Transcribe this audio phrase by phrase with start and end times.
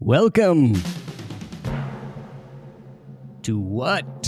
[0.00, 0.74] Welcome
[3.42, 4.22] to what?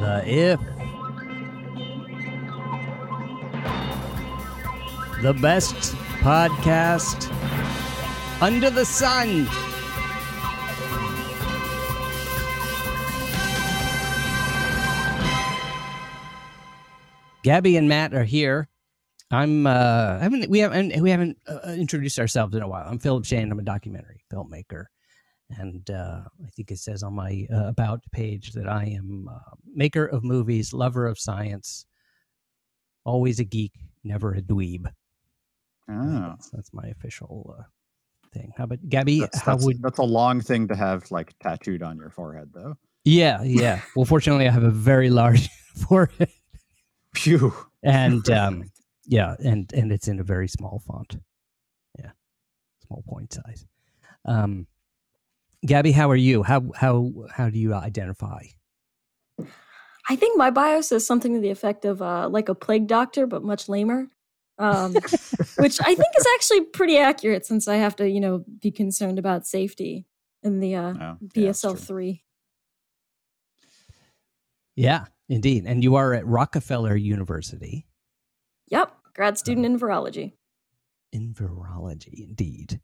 [0.00, 0.60] The If.
[5.22, 7.32] The best podcast
[8.42, 9.46] under the sun.
[17.44, 18.67] Gabby and Matt are here.
[19.30, 22.86] I'm uh I haven't we haven't we haven't uh, introduced ourselves in a while.
[22.88, 23.50] I'm Philip Shane.
[23.52, 24.86] I'm a documentary filmmaker.
[25.50, 29.54] And uh, I think it says on my uh, about page that I am uh,
[29.74, 31.86] maker of movies, lover of science,
[33.04, 33.72] always a geek,
[34.04, 34.86] never a dweeb.
[35.90, 37.62] Oh, That's, that's my official uh,
[38.34, 38.52] thing.
[38.58, 39.20] How about Gabby?
[39.20, 39.82] that's, how that's, would?
[39.82, 42.76] that's a long thing to have like tattooed on your forehead, though.
[43.04, 43.80] Yeah, yeah.
[43.96, 45.48] Well, fortunately, I have a very large
[45.88, 46.28] forehead,
[47.14, 47.54] Phew.
[47.82, 48.64] and um,
[49.08, 51.16] yeah, and and it's in a very small font.
[51.98, 52.10] Yeah,
[52.86, 53.66] small point size.
[54.26, 54.66] Um,
[55.64, 56.42] Gabby, how are you?
[56.42, 58.42] How how how do you identify?
[60.10, 63.26] I think my bio says something to the effect of uh, like a plague doctor,
[63.26, 64.08] but much lamer.
[64.58, 64.92] Um,
[65.58, 69.18] which I think is actually pretty accurate since I have to, you know, be concerned
[69.18, 70.04] about safety
[70.42, 71.76] in the uh, Oh, yeah, that's BSL true.
[71.76, 72.24] three.
[74.74, 75.64] Yeah, indeed.
[75.64, 77.88] And you are at Rockefeller University
[78.70, 80.32] Yep, grad student in virology.
[81.12, 82.80] in virology, indeed.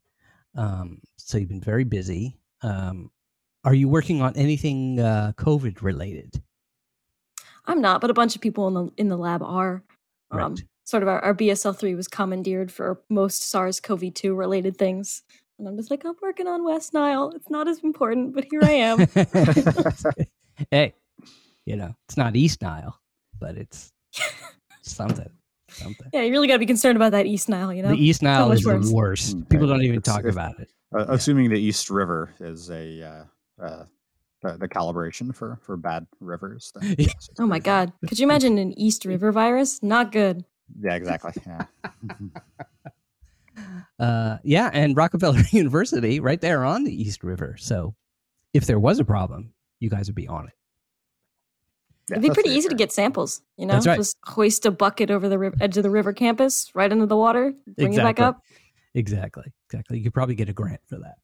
[0.55, 2.37] Um, so you've been very busy.
[2.61, 3.09] Um,
[3.63, 6.41] are you working on anything uh, COVID related?
[7.65, 9.81] I'm not, but a bunch of people in the in the lab are.
[10.31, 10.63] Um, Right.
[10.83, 15.23] Sort of our, our BSL three was commandeered for most SARS-CoV-2 related things,
[15.57, 17.31] and I'm just like, I'm working on West Nile.
[17.33, 19.07] It's not as important, but here I am.
[20.71, 20.93] hey,
[21.65, 22.99] you know, it's not East Nile,
[23.39, 23.93] but it's
[24.83, 25.31] something.
[25.75, 26.07] Something.
[26.13, 27.89] yeah, you really got to be concerned about that East Nile, you know.
[27.89, 28.91] The East Nile much is the worse.
[28.91, 29.37] worst.
[29.37, 29.73] Mm, People right.
[29.73, 30.69] don't even It's- talk if- about it.
[30.95, 31.05] Uh, Yeah.
[31.13, 33.85] Assuming the East River is a uh, uh,
[34.41, 36.71] the, the calibration for for bad rivers.
[36.75, 37.07] Then, Yeah.
[37.07, 37.85] yes, Oh my pretty fun.
[37.87, 37.93] God!
[38.09, 39.81] Could you imagine an East River virus?
[39.83, 40.45] Not good.
[40.81, 41.31] Yeah, exactly.
[41.45, 41.65] Yeah.
[43.97, 47.55] Uh, yeah, and Rockefeller University, right there on the East River.
[47.57, 47.95] So,
[48.53, 50.53] if there was a problem, you guys would be on it.
[52.09, 53.41] Yeah, It'd be pretty easy to get samples.
[53.57, 53.97] You know, That's right.
[53.97, 57.17] just hoist a bucket over the riv- edge of the river campus, right into the
[57.17, 58.41] water, bring it back up.
[58.93, 59.51] Exactly.
[59.69, 59.97] Exactly.
[59.97, 61.15] You could probably get a grant for that.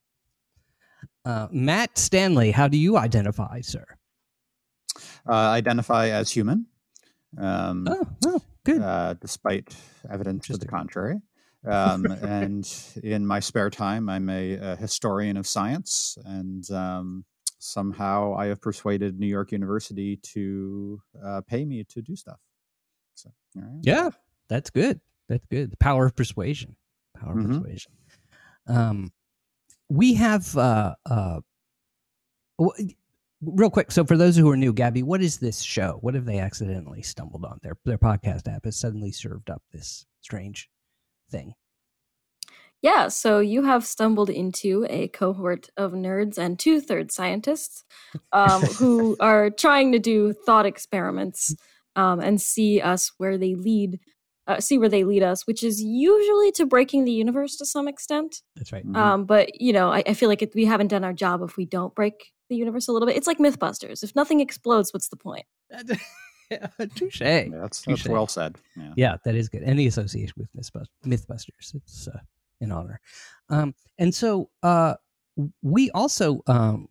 [1.24, 3.86] Uh, Matt Stanley, how do you identify, sir?
[5.28, 6.66] Uh, identify as human.
[7.38, 8.82] Um, Oh, oh good.
[8.82, 9.76] uh, despite
[10.10, 11.22] evidence to the contrary.
[11.66, 12.68] Um, and
[13.04, 17.24] in my spare time, I'm a, a historian of science, and um,
[17.64, 22.40] somehow I have persuaded New York University to uh, pay me to do stuff.
[23.14, 23.80] So, all right.
[23.84, 24.10] yeah,
[24.48, 25.00] that's good.
[25.30, 25.72] That's good.
[25.72, 26.76] The power of persuasion.
[27.18, 27.48] Power of Mhm.
[27.62, 27.92] persuasion.
[28.68, 29.12] Um,
[29.90, 31.42] we have uh, uh,
[32.58, 32.90] w-
[33.42, 33.92] real quick.
[33.92, 35.98] So, for those who are new, Gabby, what is this show?
[36.02, 37.60] What have they accidentally stumbled on?
[37.62, 40.70] Their their podcast app has suddenly served up this strange
[41.30, 41.54] thing.
[42.82, 47.84] Yeah, so you have stumbled into a cohort of nerds and two third scientists
[48.32, 51.56] um, who are trying to do thought experiments
[51.96, 54.00] um, and see us where they lead,
[54.48, 57.88] uh, see where they lead us, which is usually to breaking the universe to some
[57.88, 58.42] extent.
[58.56, 58.86] That's right.
[58.86, 58.96] Mhm.
[58.98, 61.58] Um, but you know, I, I feel like it, we haven't done our job if
[61.58, 63.16] we don't break the universe a little bit.
[63.16, 64.04] It's like MythBusters.
[64.04, 65.46] If nothing explodes, what's the point?
[66.96, 67.22] Touche.
[67.22, 68.08] Yeah, that's, that's Touche.
[68.08, 68.58] well said.
[68.76, 68.94] Yeah.
[68.98, 69.64] Yeah, that is good.
[69.64, 70.50] Any association with
[71.06, 72.20] Mythbusters, it's uh,
[72.62, 73.00] an honor.
[73.50, 74.96] Um, and so uh,
[75.62, 76.88] we also um,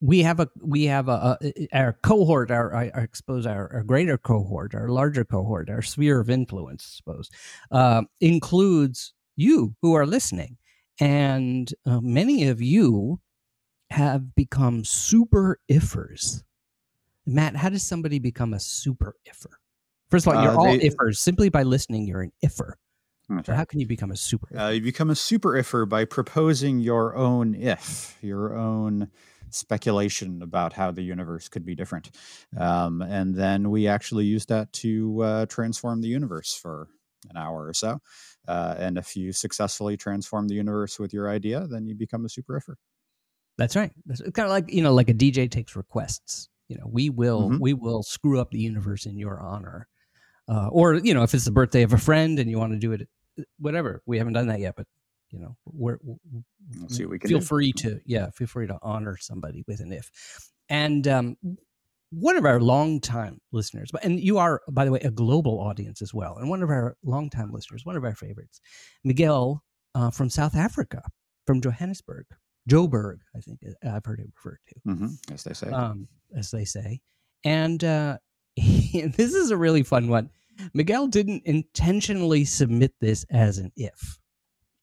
[0.00, 3.82] we have a we have a, a our cohort, our I, I suppose our, our
[3.82, 7.30] greater cohort, our larger cohort, our sphere of influence, I suppose,
[7.70, 10.56] uh, includes you who are listening,
[11.00, 13.20] and uh, many of you
[13.90, 16.42] have become super iffers.
[17.26, 19.52] Matt, how does somebody become a super iffer?
[20.10, 21.16] First of all, you're Uh, all they- iffers.
[21.16, 22.74] Simply by listening, you're an iffer.
[23.36, 24.48] That's So how can you become a super?
[24.56, 29.10] Uh, you become a super iffer by proposing your own if, your own
[29.50, 32.10] speculation about how the universe could be different.
[32.56, 36.88] Um, and then we actually use that to uh, transform the universe for
[37.28, 38.00] an hour or so.
[38.46, 42.28] Uh, and if you successfully transform the universe with your idea, then you become a
[42.28, 42.76] super iffer.
[43.58, 43.92] That's right.
[44.06, 46.48] That's kind of like you know, like a DJ takes requests.
[46.68, 47.58] You know, we will Mhm.
[47.58, 49.88] we will screw up the universe in your honor,
[50.48, 52.78] uh, or you know, if it's the birthday of a friend and you want to
[52.78, 53.08] do it,
[53.58, 54.02] whatever.
[54.06, 54.86] We haven't done that yet, but
[55.30, 57.44] you know, we're, We'll see what we can feel do.
[57.44, 60.10] free to yeah, feel free to honor somebody with an if.
[60.68, 61.36] And um,
[62.10, 66.12] one of our longtime listeners, and you are, by the way, a global audience as
[66.12, 68.60] well, and one of our longtime listeners, one of our favorites,
[69.04, 69.62] Miguel
[69.94, 71.02] uh, from South Africa,
[71.46, 72.26] from Johannesburg,
[72.68, 75.68] Joburg, I think uh, I've heard it referred to, Mm-hmm, as they say.
[75.70, 77.00] um, as they say.
[77.44, 78.18] And uh,
[78.56, 80.30] this is a really fun one.
[80.74, 84.18] Miguel didn't intentionally submit this as an if,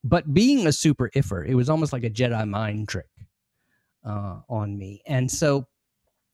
[0.04, 3.10] but being a super iffer, it was almost like a Jedi mind trick
[4.06, 5.02] uh, on me.
[5.06, 5.68] And so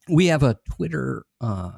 [0.08, 1.72] we have a Twitter uh,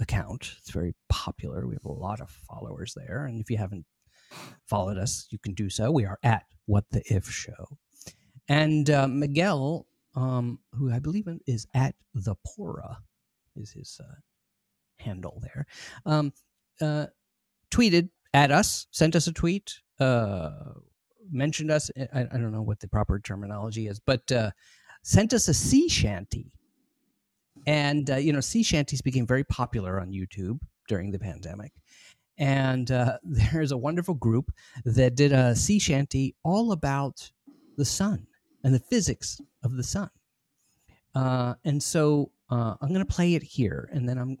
[0.00, 0.54] account.
[0.58, 1.66] It's very popular.
[1.66, 3.26] We have a lot of followers there.
[3.26, 3.86] And if you haven't
[4.66, 5.90] followed us, you can do so.
[5.90, 7.78] We are at What the If Show.
[8.48, 12.96] And uh, Miguel, um, who I believe is at the Pora,
[13.56, 14.14] is his uh,
[14.98, 15.66] handle there,
[16.06, 16.32] um,
[16.80, 17.06] uh,
[17.70, 20.50] tweeted at us, sent us a tweet, uh,
[21.30, 21.90] mentioned us.
[22.12, 24.50] I, I don't know what the proper terminology is, but uh,
[25.02, 26.52] sent us a sea shanty.
[27.66, 31.72] And, uh, you know, sea shanties became very popular on YouTube during the pandemic.
[32.38, 34.50] And uh, there's a wonderful group
[34.84, 37.30] that did a sea shanty all about
[37.76, 38.26] the sun
[38.64, 40.10] and the physics of the sun.
[41.14, 44.38] Uh, and so I'm going to play it here, and then I'm.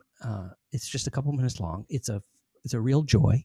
[0.72, 1.84] It's just a couple minutes long.
[1.88, 2.22] It's a
[2.64, 3.44] it's a real joy.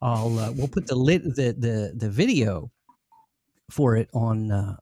[0.00, 2.70] I'll uh, we'll put the lit the the the video
[3.70, 4.76] for it on uh,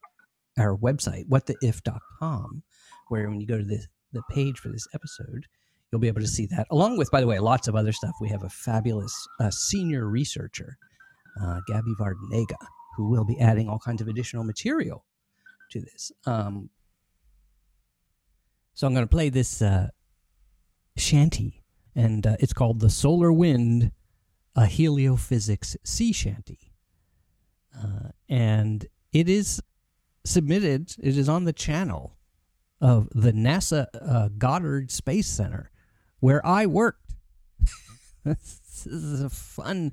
[0.58, 2.62] our website whattheif.com,
[3.08, 3.80] where when you go to the
[4.12, 5.46] the page for this episode,
[5.90, 6.66] you'll be able to see that.
[6.70, 8.14] Along with, by the way, lots of other stuff.
[8.20, 10.76] We have a fabulous uh, senior researcher,
[11.40, 12.56] uh, Gabby Vardenega,
[12.96, 15.04] who will be adding all kinds of additional material
[15.70, 16.12] to this.
[16.26, 16.70] Um,
[18.74, 19.88] so I'm going to play this uh,
[20.96, 21.59] shanty,
[21.94, 23.92] and uh, it's called "The Solar Wind,"
[24.54, 26.72] a heliophysics sea shanty,
[27.76, 29.60] uh, and it is
[30.24, 30.94] submitted.
[31.02, 32.16] It is on the channel
[32.80, 35.70] of the NASA uh, Goddard Space Center,
[36.20, 37.14] where I worked.
[38.24, 39.92] this is a fun,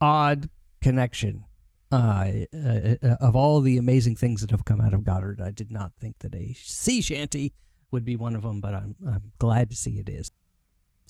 [0.00, 0.48] odd
[0.80, 1.44] connection.
[1.90, 5.70] Uh, uh, of all the amazing things that have come out of Goddard, I did
[5.70, 7.52] not think that a sea shanty
[7.90, 10.30] would be one of them, but I'm, I'm glad to see it is.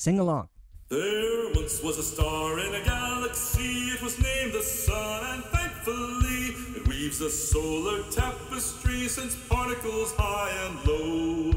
[0.02, 0.48] Sing along.
[0.88, 6.56] There once was a star in a galaxy, it was named the Sun, and thankfully
[6.76, 11.52] it weaves a solar tapestry, sends particles high and low.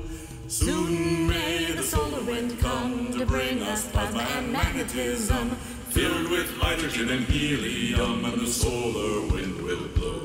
[0.48, 5.50] Soon may the solar wind come to bring us plasma and magnetism,
[5.90, 10.25] filled with hydrogen and helium, and the solar wind will blow.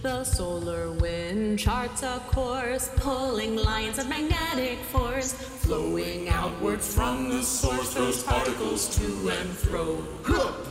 [0.00, 7.42] The solar wind charts a course, pulling lines of magnetic force, flowing outwards from the
[7.42, 10.04] source, throws particles to and fro.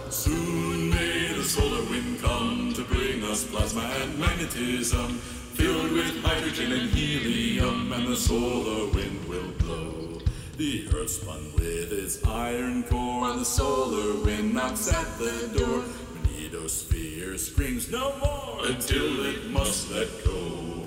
[0.10, 5.18] Soon may the solar wind come to bring us plasma and magnetism,
[5.56, 10.22] filled with hydrogen and helium, and the solar wind will blow.
[10.56, 15.84] The earth spun with its iron core, and the solar wind knocks at the door.
[16.48, 20.86] Magnetosphere screams no more until it must let go.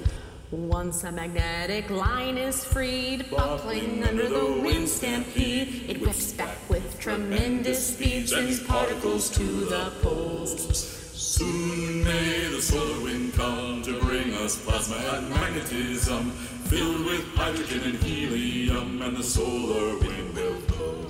[0.51, 6.99] Once a magnetic line is freed, buckling under the wind stampede, it whips back with
[6.99, 10.87] tremendous speed, sends particles to the poles.
[11.13, 16.31] Soon may the solar wind come to bring us plasma and magnetism,
[16.71, 21.10] filled with hydrogen and helium, and the solar wind will blow.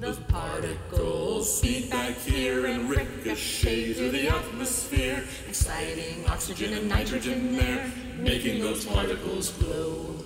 [0.00, 7.92] The particles speed back here and ricochet through the atmosphere, exciting oxygen and nitrogen there,
[8.16, 10.24] making those particles glow.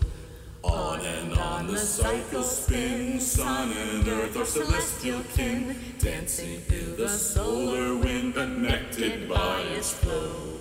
[0.63, 7.09] On and on the cycle spins, sun and earth are celestial kin, dancing through the
[7.09, 10.61] solar wind, connected by its flow.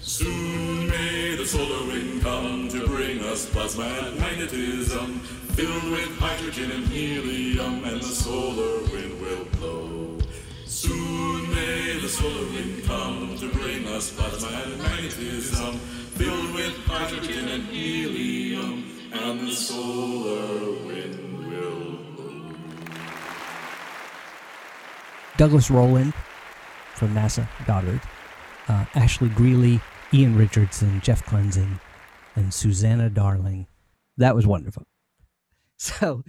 [0.00, 5.20] Soon may the solar wind come to bring us plasma and magnetism,
[5.58, 10.16] filled with hydrogen and helium, and the solar wind will blow.
[10.64, 15.74] Soon may the solar wind come to bring us plasma and magnetism,
[16.14, 21.98] filled with hydrogen and helium, and the solar wind will.
[25.38, 26.14] Douglas Rowland
[26.94, 28.00] from NASA Goddard,
[28.68, 29.80] uh, Ashley Greeley,
[30.14, 31.80] Ian Richardson, Jeff Klenzing,
[32.36, 33.66] and Susanna Darling.
[34.18, 34.87] That was wonderful.
[35.80, 36.24] So,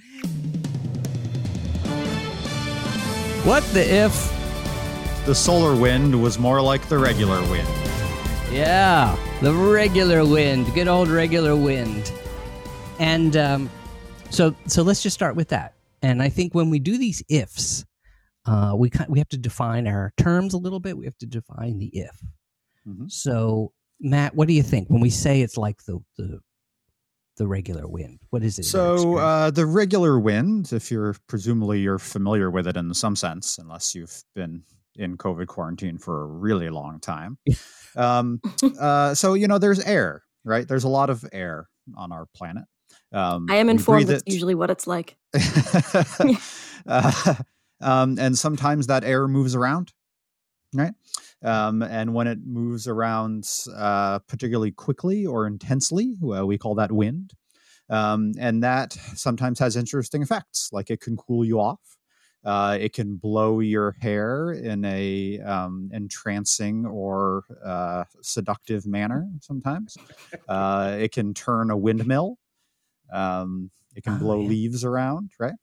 [3.43, 4.13] what the if?
[5.25, 7.67] The solar wind was more like the regular wind.
[8.51, 12.11] Yeah, the regular wind, good old regular wind.
[12.99, 13.69] And um,
[14.29, 15.73] so, so let's just start with that.
[16.03, 17.85] And I think when we do these ifs,
[18.45, 20.97] uh, we we have to define our terms a little bit.
[20.97, 22.21] We have to define the if.
[22.87, 23.11] Mhm.
[23.11, 26.39] So, Matt, what do you think when we say it's like the the,
[27.39, 28.19] the regular wind?
[28.29, 28.65] What is it?
[28.65, 33.57] So uh, the regular wind, if you're presumably you're familiar with it in some sense,
[33.57, 34.63] unless you've been
[34.95, 37.39] in COVID quarantine for a really long time.
[37.95, 38.41] um,
[38.79, 40.67] uh, so you know, there's air, right?
[40.67, 41.67] There's a lot of air
[41.97, 42.65] on our planet.
[43.11, 45.17] Um, I am informed breathe that's usually what it's like.
[46.85, 47.35] uh,
[47.81, 49.93] um, and sometimes that air moves around,
[50.75, 50.93] right?
[51.43, 56.91] Um, and when it moves around uh, particularly quickly or intensely, well, we call that
[56.91, 57.33] wind.
[57.89, 61.79] Um, and that sometimes has interesting effects, like it can cool you off.
[62.45, 69.27] Uh, it can blow your hair in a um, entrancing or uh, seductive manner.
[69.41, 69.97] Sometimes
[70.47, 72.37] uh, it can turn a windmill.
[73.11, 74.49] Um, it can Oh, blow yeah.
[74.49, 75.55] leaves around, right?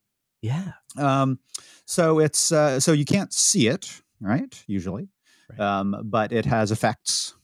[0.43, 0.73] Yeah.
[0.99, 1.39] Um,
[1.87, 4.63] so it's uh, so you can't see it, right?
[4.67, 5.09] Usually,
[5.51, 5.61] Right.
[5.61, 7.35] um, but it has effects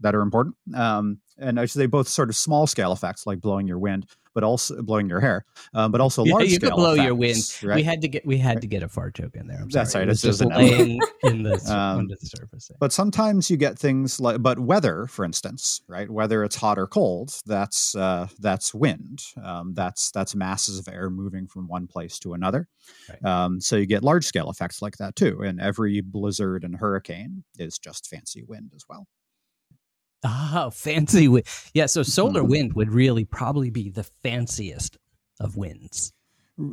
[0.00, 0.56] that are important.
[0.74, 4.06] Um, and I should say both sort of small scale effects like blowing your wind,
[4.34, 7.38] but also blowing your hair, um, but also Yeah, large you scale blow your wind.
[7.38, 9.58] effects, We had to get we had to get a fart joke in there.
[9.62, 10.02] I'm That's sorry.
[10.04, 12.70] right, It it's just just laying in the Um, under the surface.
[12.78, 16.10] But sometimes you get things like, but weather, for instance, right?
[16.10, 19.22] Whether it's hot or cold, that's uh, that's wind.
[19.42, 22.68] Um, that's that's masses of air moving from one place to another.
[23.08, 23.24] Right.
[23.24, 25.40] Um, so you get large scale effects like that too.
[25.42, 29.06] And every blizzard and hurricane is just fancy wind as well.
[30.24, 31.46] Oh, fancy wind.
[31.74, 32.48] Yeah, so solar Mhm.
[32.48, 34.98] wind would really probably be the fanciest
[35.40, 36.12] of winds.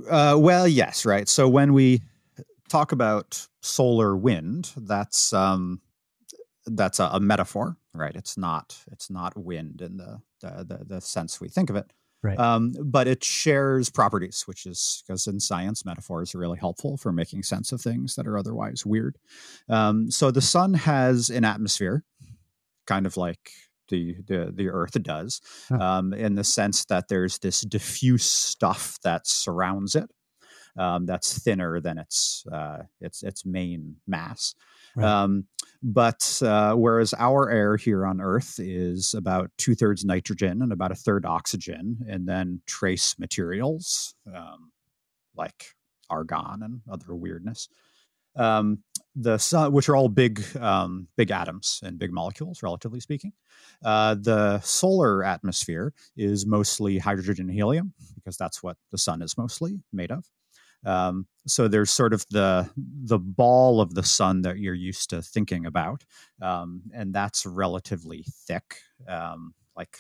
[0.10, 1.28] Uh, well, yes, right.
[1.28, 2.02] So when we
[2.68, 5.82] talk about solar wind, that's um,
[6.66, 8.16] that's a, a metaphor, right?
[8.16, 11.92] It's not it's not wind in the the, the, the sense we think of it.
[12.22, 12.38] Right.
[12.38, 17.14] Um, but it shares properties, which is because in science, metaphors are really helpful for
[17.14, 19.18] making sense of things that are otherwise weird.
[19.70, 22.04] Um, so the sun has an atmosphere,
[22.90, 23.52] kind of like
[23.90, 25.78] the the, the Earth does, Huh.
[25.80, 30.10] um, in the sense that there's this diffuse stuff that surrounds it.
[30.78, 34.54] Um, that's thinner than its uh, its its main mass.
[34.96, 35.06] Right.
[35.08, 35.46] Um,
[35.82, 40.92] but uh, whereas our air here on Earth is about two thirds nitrogen and about
[40.92, 44.72] a third oxygen, and then trace materials um,
[45.36, 45.76] like
[46.10, 47.68] argon and other weirdness.
[48.40, 48.80] Um,
[49.16, 53.34] the sun, which are all big, um, big atoms and big molecules, relatively speaking.
[53.84, 59.38] Uh, the solar atmosphere is mostly hydrogen and helium because that's what the sun is
[59.38, 60.26] mostly made of.
[60.86, 65.22] Um, so there's sort of the the ball of the sun that you're used to
[65.22, 66.06] thinking about,
[66.42, 68.78] um, and that's relatively thick,
[69.08, 69.98] um, like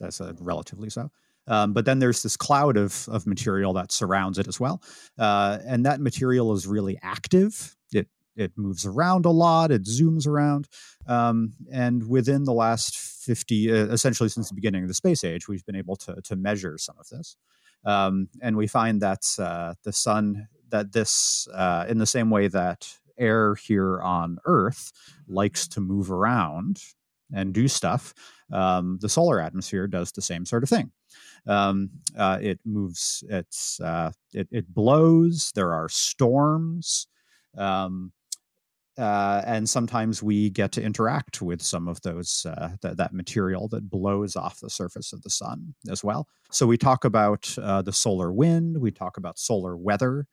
[0.00, 1.10] that's a relatively so.
[1.46, 4.82] Um, but then there's this cloud of of material that surrounds it as well,
[5.18, 7.76] uh, and that material is really active.
[7.92, 9.70] It it moves around a lot.
[9.70, 10.68] It zooms around,
[11.06, 15.48] um, and within the last fifty, uh, essentially since the beginning of the space age,
[15.48, 17.36] we've been able to to measure some of this
[17.84, 22.48] um, and we find that uh, the sun that this uh, in the same way
[22.48, 24.92] that air here on earth
[25.28, 26.80] likes to move around
[27.34, 28.14] and do stuff
[28.52, 30.90] um, the solar atmosphere does the same sort of thing
[31.46, 37.06] um, uh, it moves it's uh, it, it blows there are storms
[37.56, 38.12] um,
[38.96, 43.66] uh, and sometimes we get to interact with some of those uh, th- that material
[43.68, 46.28] that blows off the surface of the sun as well.
[46.52, 50.26] So we talk about uh, the solar wind, we talk about solar weather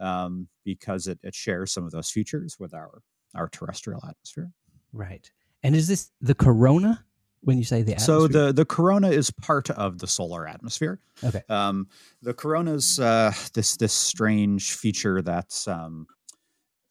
[0.00, 3.02] um, because it, it shares some of those features with our
[3.34, 4.50] our terrestrial atmosphere.
[4.92, 5.30] Right.
[5.62, 7.04] And is this the corona
[7.40, 11.00] when you say the So the the corona is part of the solar atmosphere.
[11.22, 11.42] Okay.
[11.48, 11.88] Um,
[12.22, 16.06] the corona's uh, this this strange feature that's um,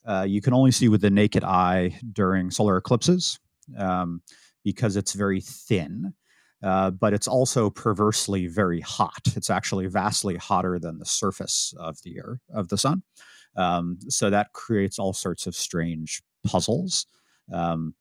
[0.05, 3.39] uh, you can only see with the naked eye during solar eclipses
[3.77, 4.21] um,
[4.63, 6.13] because it's very thin.
[6.63, 9.21] Uh, but it's also perversely very hot.
[9.35, 13.03] It's actually vastly hotter than the surface of the earth of the sun.
[13.55, 17.05] Um, so that creates all sorts of strange puzzles.
[17.53, 17.93] Um,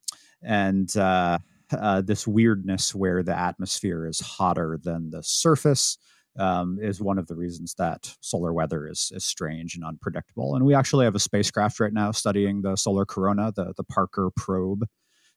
[0.43, 1.38] and uh,
[1.73, 5.99] uh, this weirdness where the atmosphere is hotter than the surface
[6.38, 10.55] um, is one of the reasons that solar weather is, is strange and unpredictable.
[10.55, 14.31] And we actually have a spacecraft right now studying the solar corona, the, the Parker
[14.37, 14.85] probe,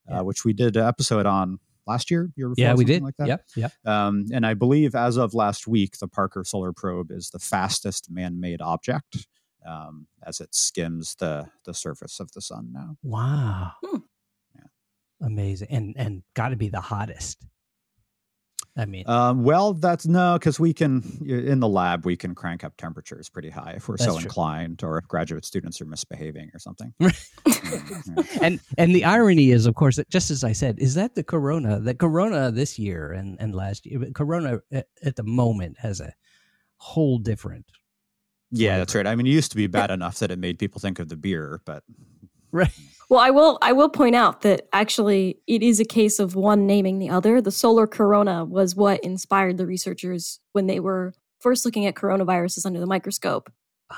[0.09, 0.19] Yeah.
[0.19, 2.29] uh, which we did an episode on last year.
[2.35, 3.03] year before, yeah, we something did.
[3.03, 3.27] Like that.
[3.27, 3.45] Yep.
[3.55, 3.71] Yep.
[3.85, 8.11] Um, and I believe as of last week, the Parker Solar Probe is the fastest
[8.11, 9.25] man-made object
[9.65, 12.97] um, as it skims the the surface of the sun now.
[13.03, 13.71] Wow.
[13.83, 13.97] Hmm.
[15.21, 15.67] Amazing.
[15.69, 17.45] And and got to be the hottest.
[18.77, 22.63] I mean, Um, well, that's no, because we can in the lab we can crank
[22.63, 24.23] up temperatures pretty high if we're so true.
[24.23, 26.93] inclined, or if graduate students are misbehaving or something.
[27.01, 28.23] Mm, yeah.
[28.41, 31.23] and and the irony is, of course, that just as I said, is that the
[31.23, 35.99] corona, the corona this year and and last year, corona at, at the moment has
[35.99, 36.13] a
[36.77, 37.65] whole different.
[38.51, 39.05] Yeah, that's right.
[39.05, 41.17] I mean, it used to be bad enough that it made people think of the
[41.17, 41.83] beer, but
[42.51, 42.71] Right.
[43.09, 46.67] Well, I will I will point out that actually it is a case of one
[46.67, 47.41] naming the other.
[47.41, 52.65] The solar corona was what inspired the researchers when they were first looking at coronaviruses
[52.65, 53.51] under the microscope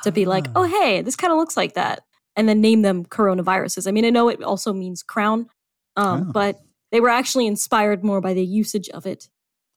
[0.04, 0.52] to be like, Ah.
[0.58, 2.04] "Oh, hey, this kind of looks like that."
[2.38, 3.86] And then name them coronaviruses.
[3.88, 5.50] I mean, I know it also means crown,
[5.98, 6.32] um, Oh.
[6.32, 6.62] but
[6.94, 9.28] they were actually inspired more by the usage of it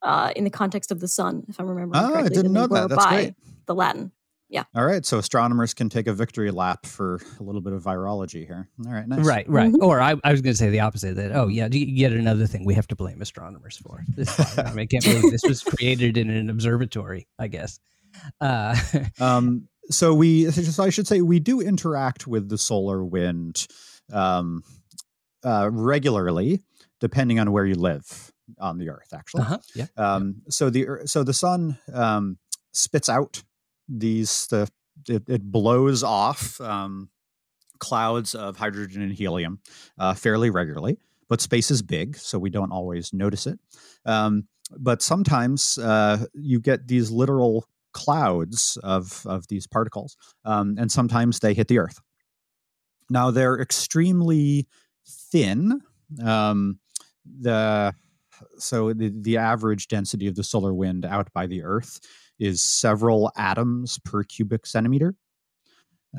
[0.01, 2.53] uh, in the context of the sun, if I'm remembering Oh, I correctly, didn't than
[2.53, 2.89] know that.
[2.89, 3.33] That's by great.
[3.65, 4.11] the Latin.
[4.75, 8.45] All right, so astronomers can take a victory lap for a little bit of virology
[8.45, 8.69] here.
[8.85, 9.25] All right, nice.
[9.25, 9.71] Right, right.
[9.71, 9.81] Mhm.
[9.81, 12.65] Or I, I was going to say the opposite that, oh, yeah, yet another thing
[12.65, 14.03] we have to blame astronomers for.
[14.15, 17.79] This, I, mean, I can't believe this was created in an observatory, I guess.
[18.39, 18.75] Uh,
[19.19, 23.67] Um, so we, so I should say, we do interact with the solar wind
[24.11, 24.63] um,
[25.43, 26.61] uh, regularly,
[26.99, 29.13] depending on where you live on the Earth.
[29.13, 29.85] Actually, uh-huh, yeah.
[29.97, 32.37] um, so the so the sun um,
[32.71, 33.43] spits out
[33.87, 34.69] these the
[35.07, 37.09] it, it blows off um,
[37.79, 39.59] clouds of hydrogen and helium
[39.97, 43.59] uh, fairly regularly, but space is big, so we don't always notice it.
[44.05, 50.91] Um, but sometimes uh, you get these literal clouds of of these particles, um, and
[50.91, 51.99] sometimes they hit the Earth.
[53.09, 54.67] Now they're extremely
[55.07, 55.81] thin.
[56.23, 56.79] Um,
[57.25, 57.93] the
[58.57, 61.99] so the, the average density of the solar wind out by the Earth
[62.39, 65.15] is several atoms per cubic centimeter.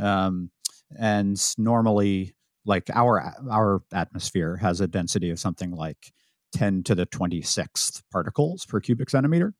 [0.00, 0.50] Um,
[0.98, 6.12] and normally, like our our atmosphere has a density of something like
[6.52, 9.54] ten to the twenty sixth particles per cubic centimeter.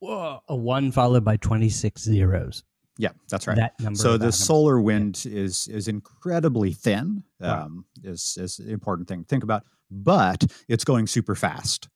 [0.00, 2.62] Whoa, a one followed by 26 zeros.
[2.98, 3.56] Yeah, that's right.
[3.56, 3.98] That number.
[3.98, 7.50] so the solar wind is is incredibly thin Right.
[7.62, 11.88] um, is is an important thing to think about but it's going super fast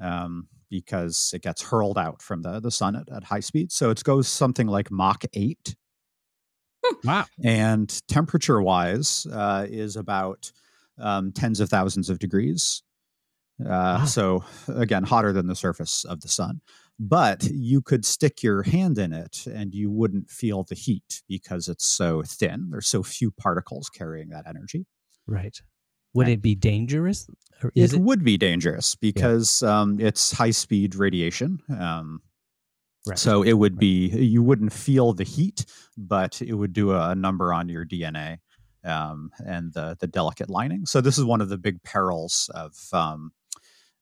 [0.00, 3.90] um, because it gets hurled out from the, the sun at, at high speed so
[3.90, 5.74] it goes something like mach 8
[7.04, 7.26] Wow.
[7.42, 10.50] and temperature wise uh, is about
[10.98, 12.82] um, tens of thousands of degrees.
[13.60, 14.04] Uh, Wow.
[14.06, 16.60] so again hotter than the surface of the sun.
[16.98, 21.68] But you could stick your hand in it and you wouldn't feel the heat because
[21.68, 22.68] it's so thin.
[22.70, 24.86] There's so few particles carrying that energy.
[25.26, 25.58] Right.
[26.14, 27.28] Would it be dangerous?
[27.74, 28.00] It, it?
[28.00, 32.22] would be dangerous because um, it's high speed radiation um,
[33.06, 33.18] Right.
[33.18, 35.64] So it would be you wouldn't feel the heat,
[35.96, 38.38] but it would do a, number on your DNA
[38.84, 40.84] um, and the the delicate lining.
[40.84, 43.32] So this is one of the big perils of um,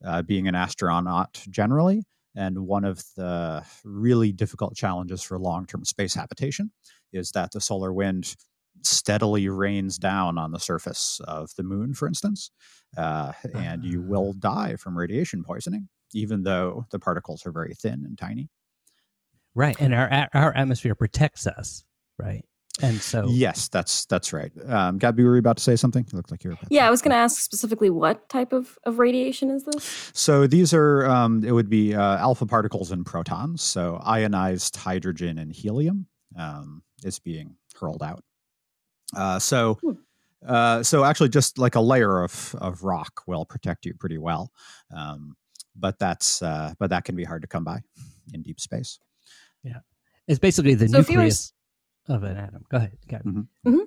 [0.05, 2.03] uh, being an astronaut generally,
[2.35, 6.73] and one of the really difficult challenges for long term space habitation
[7.13, 8.35] is that the solar wind
[8.83, 12.51] steadily rains down on the surface of the moon, for instance,
[12.97, 14.07] uh, and you Ah.
[14.09, 18.49] will die from radiation poisoning, even though the particles are very thin and tiny.
[19.55, 19.77] right.
[19.81, 21.85] And our our atmosphere protects us.
[22.19, 22.45] Right.
[22.81, 23.27] And so.
[23.29, 24.53] Yes, that's that's right.
[24.69, 26.07] Um, Gabby, were you about to say something?
[26.13, 26.57] You looked like you were.
[26.71, 30.11] Yeah, I was going to ask specifically what type of, of radiation is this?
[30.15, 33.63] So these are um, it would be uh, alpha particles and protons.
[33.63, 36.07] So ionized hydrogen and helium
[36.39, 38.23] um, is being hurled out.
[39.17, 39.75] Uh, so.
[39.83, 39.91] Hmm.
[40.47, 44.53] Uh, so actually, just like a layer of of rock will protect you pretty well,
[44.97, 45.37] um,
[45.75, 47.81] but that's uh, but that can be hard to come by
[48.33, 49.01] in deep space.
[49.65, 49.81] Yeah,
[50.29, 51.53] it's basically the So if were nucleus
[52.09, 52.65] of an atom.
[52.71, 52.93] Go ahead.
[53.09, 53.47] Go ahead.
[53.67, 53.87] Mhm.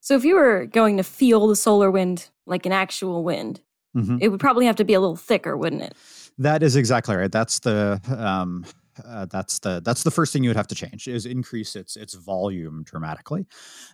[0.00, 3.60] So if you were going to feel the solar wind like an actual wind,
[3.96, 4.18] Mhm.
[4.20, 5.94] it would probably have to be a little thicker, wouldn't it?
[6.38, 7.30] That is exactly right.
[7.30, 8.64] That's the um,
[9.04, 11.96] uh, that's the that's the first thing you would have to change is increase its
[11.96, 13.46] its volume dramatically,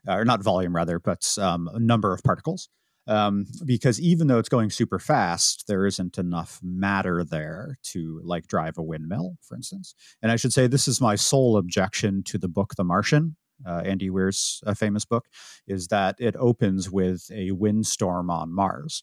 [0.08, 2.68] uh, or not volume rather, but um, number of particles.
[3.06, 8.46] Um, because even though it's going super fast, there isn't enough matter there to like
[8.46, 9.94] drive a windmill, for instance.
[10.22, 13.36] And I should say this is my sole objection to the book The Martian.
[13.66, 15.26] Uh, Andy Weir's uh, famous book
[15.66, 19.02] is that it opens with a windstorm on Mars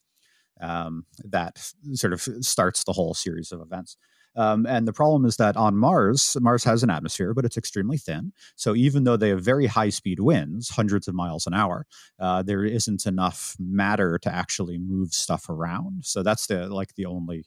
[0.61, 3.97] um, that sort of starts the whole series of events.
[4.37, 7.97] Um, and the problem is that on Mars, Mars has an atmosphere, but it's extremely
[7.97, 8.31] thin.
[8.55, 11.87] So even though they have very high speed winds, hundreds of miles an hour,
[12.19, 16.05] uh, there isn't enough matter to actually move stuff around.
[16.05, 17.45] So that's the like the only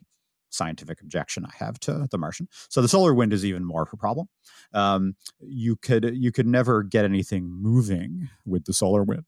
[0.50, 2.48] scientific objection I have to the Martian.
[2.68, 4.29] So the solar wind is even more of a problem.
[4.74, 9.24] Um, you could you could never get anything moving with the solar wind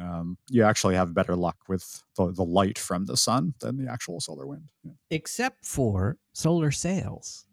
[0.00, 3.90] um, you actually have better luck with the, the light from the sun than the
[3.90, 4.68] actual solar wind.
[4.84, 4.92] Yeah.
[5.10, 7.46] Except for solar sails.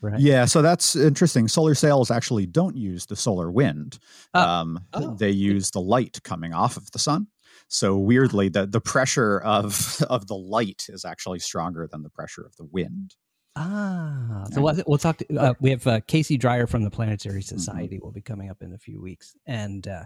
[0.00, 0.20] Right.
[0.20, 1.48] Yeah, so that's interesting.
[1.48, 3.98] Solar sails actually don't use the solar wind.
[4.34, 4.40] Oh.
[4.40, 5.14] Um, Oh.
[5.14, 7.28] They use the light coming off of the sun.
[7.68, 12.44] So weirdly, the, the pressure of of the light is actually stronger than the pressure
[12.44, 13.14] of the wind.
[13.56, 15.18] Ah, so we'll, we'll talk.
[15.18, 18.62] To, uh, we have uh, Casey Dreyer from the Planetary Society will be coming up
[18.62, 20.04] in a few weeks, and uh,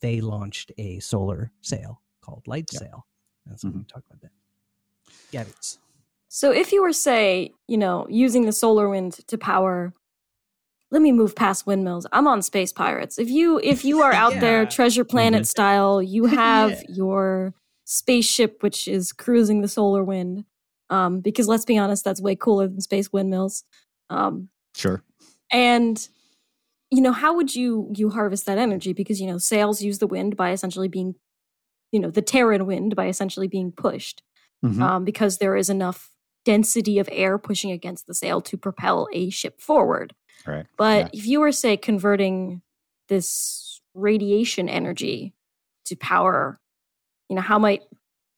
[0.00, 2.78] they launched a solar sail called light Yeah.
[2.80, 3.06] sail.
[3.46, 3.76] That's so we Mhm.
[3.78, 4.32] can talk about that.
[5.30, 5.52] Gabby.
[6.28, 9.94] So if you were, say, you know, using the solar wind to power
[10.90, 12.06] let me move past windmills.
[12.12, 13.18] I'm on space pirates.
[13.18, 15.46] If you if you are out there treasure planet Mhm.
[15.46, 16.82] style, you have Yeah.
[16.88, 20.46] your spaceship which is cruising the solar wind.
[20.88, 23.64] Um, because let's be honest, that's way cooler than space windmills.
[24.08, 25.02] Um, Sure.
[25.52, 26.08] and
[26.90, 28.92] you know, how would you you harvest that energy?
[28.92, 31.14] Because you know, sails use the wind by essentially being,
[31.92, 34.22] you know, the Terran wind by essentially being pushed
[34.64, 34.80] Mhm.
[34.80, 36.10] um, because there is enough
[36.44, 40.14] density of air pushing against the sail to propel a ship forward.
[40.46, 40.66] Right.
[40.76, 42.62] But if you were, say, converting
[43.08, 45.34] this radiation energy
[45.86, 46.60] to power,
[47.28, 47.82] you know, how might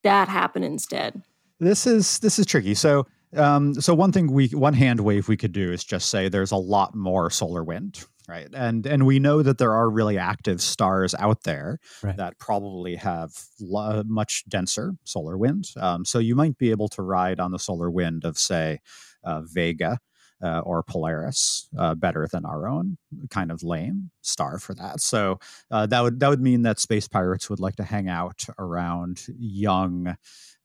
[0.02, 1.22] that happen instead?
[1.60, 2.74] This is this is tricky.
[2.74, 6.28] So um, so one thing we one hand wave we could do is just say
[6.28, 8.49] there's a lot more solar wind, right?
[8.55, 12.16] And and we know that there are really active stars out there Right.
[12.16, 15.64] that probably have lo- much denser solar wind.
[15.77, 18.79] Um, so you might be able to ride on the solar wind of say
[19.25, 19.99] uh, Vega.
[20.43, 22.97] Uh, or Polaris, uh, better than our own
[23.29, 25.03] kind of lame star for that.
[25.03, 25.38] So
[25.71, 29.21] uh, that would that would mean that space pirates would like to hang out around
[29.38, 30.16] young,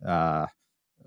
[0.07, 0.45] uh,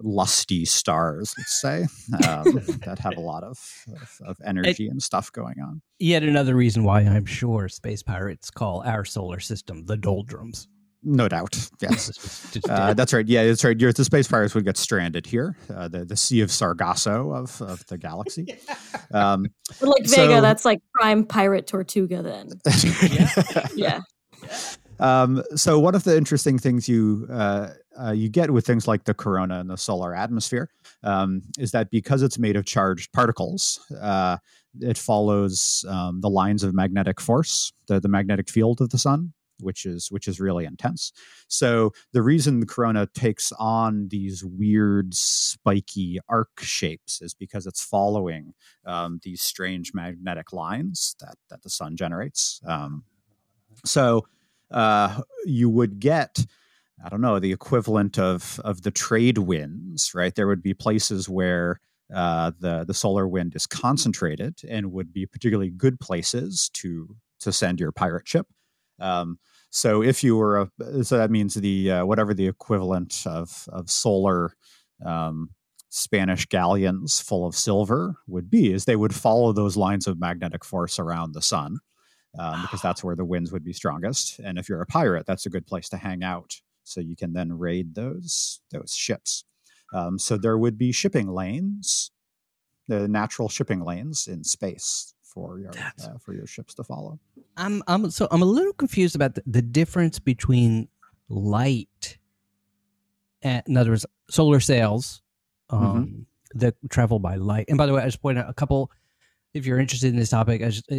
[0.01, 1.87] lusty stars, let's say,
[2.29, 2.45] um,
[2.85, 3.59] that have a lot of,
[4.01, 5.83] of, of energy and stuff going on.
[5.99, 10.69] Yet another reason why I'm sure space pirates call our solar system the doldrums.
[11.05, 11.57] No doubt.
[11.81, 12.07] Yes.
[12.09, 13.27] Just- just- Uh, that's right.
[13.27, 13.79] Yeah, that's right.
[13.81, 17.63] You're, the space pirates would get stranded here, uh, the the Sea of Sargasso of,
[17.63, 18.47] of the galaxy.
[19.11, 19.47] Um,
[19.81, 22.49] But like So- Vega, that's like prime pirate Tortuga then.
[23.75, 24.01] Yeah.
[25.01, 29.05] Um, so one of the interesting things you uh, uh, you get with things like
[29.05, 30.71] the corona and the solar atmosphere
[31.03, 34.39] um, is that because it's made of charged particles, uh,
[34.81, 39.33] it follows um, the lines of magnetic force, the, the magnetic field of the sun,
[39.61, 41.13] which is which is really intense.
[41.49, 47.83] So the reason the corona takes on these weird spiky arc shapes is because it's
[47.83, 48.55] following
[48.87, 52.61] um, these strange magnetic lines that that the sun generates.
[52.67, 53.05] Um,
[53.85, 54.27] so
[54.71, 56.45] uh, you would get
[57.05, 60.35] I don't know the equivalent of of the trade winds, right?
[60.35, 61.81] There would be places where
[62.15, 67.53] uh, the the solar wind is concentrated and would be particularly good places to to
[67.53, 68.47] send your pirate ship.
[68.99, 69.39] Um,
[69.71, 73.91] so if you were a so that means the uh, whatever the equivalent of of
[73.91, 74.55] solar
[75.05, 75.51] um,
[75.91, 80.65] Spanish galleons full of silver would be is they would follow those lines of magnetic
[80.65, 81.79] force around the sun
[82.39, 84.39] um, because that's where the winds would be strongest.
[84.39, 86.55] And if you're a pirate, that's a good place to hang out.
[86.85, 89.45] So you can then raid those those ships.
[89.93, 92.11] Um, so there would be shipping lanes,
[92.87, 97.19] the natural shipping lanes in space for your uh, for your ships to follow.
[97.57, 100.89] I'm I'm so I'm a little confused about the, the difference between
[101.29, 102.19] light
[103.43, 105.23] and in other words solar sails
[105.71, 107.67] um, that travel by light.
[107.69, 108.91] And by the way, I just point out a couple
[109.55, 110.91] if you're interested in this topic, I just,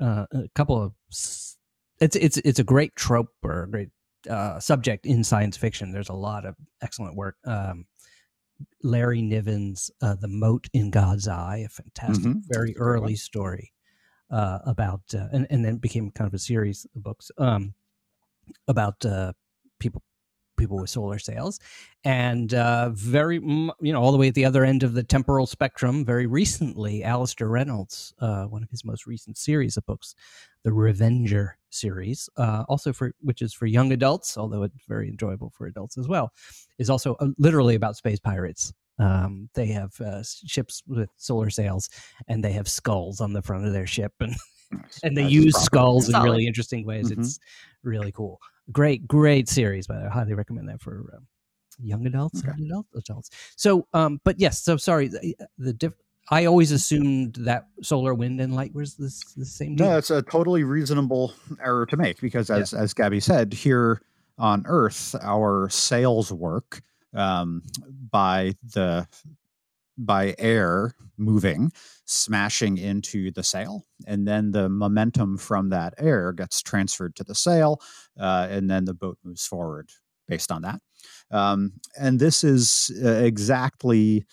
[0.00, 3.88] uh, a couple of it's it's it's a great trope or a great
[4.28, 5.92] uh, subject in science fiction.
[5.92, 7.36] There's a lot of excellent work.
[7.44, 7.86] Um,
[8.82, 12.42] Larry Niven's uh, "The Mote in God's Eye," a fantastic, Mhm.
[12.48, 12.88] very a great one.
[12.88, 13.72] early story
[14.30, 17.74] uh, about, uh, and and then became kind of a series of books um,
[18.68, 19.32] about uh,
[19.78, 20.02] people
[20.56, 21.58] people with solar sails,
[22.04, 25.46] and uh, very you know all the way at the other end of the temporal
[25.46, 26.04] spectrum.
[26.04, 30.14] Very recently, Alastair Reynolds, uh, one of his most recent series of books,
[30.64, 35.50] the Revenger series, uh, also for which is for young adults, although it's very enjoyable
[35.56, 36.32] for adults as well,
[36.78, 38.72] is also uh, literally about space pirates.
[38.98, 41.88] Um, they have uh, ships with solar sails,
[42.28, 44.34] and they have skulls on the front of their ship, and
[45.02, 47.10] and they That's use skulls in really interesting ways.
[47.10, 47.18] Mhm.
[47.18, 47.38] It's
[47.82, 48.38] really cool.
[48.70, 49.86] Great, great series.
[49.86, 51.26] By the way, I highly recommend that for um,
[51.80, 52.52] young adults Okay.
[52.64, 53.30] adult adults.
[53.56, 54.62] So, um, but yes.
[54.62, 55.08] So sorry.
[55.08, 55.94] The, the diff-
[56.30, 59.74] I always assumed that solar wind and light was the, the same.
[59.74, 59.88] Deal.
[59.88, 64.00] No, it's a totally reasonable error to make because, as as Gabby said, here
[64.38, 66.82] on Earth, our sails work
[67.14, 67.62] um,
[68.10, 69.06] by the
[70.06, 71.70] by air moving,
[72.04, 77.34] smashing into the sail, and then the momentum from that air gets transferred to the
[77.34, 77.80] sail,
[78.18, 79.90] uh, and then the boat moves forward
[80.28, 80.80] based on that.
[81.30, 84.24] Um, and this is uh, exactly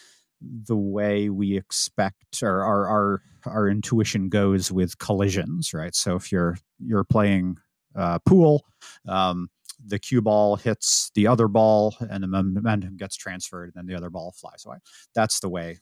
[0.41, 6.31] the way we expect or our, our our intuition goes with collisions right so if
[6.31, 7.57] you're you're playing
[7.95, 8.65] uh, pool
[9.07, 9.49] um,
[9.85, 13.95] the cue ball hits the other ball and the momentum gets transferred and then the
[13.95, 14.77] other ball flies away
[15.15, 15.77] that's the way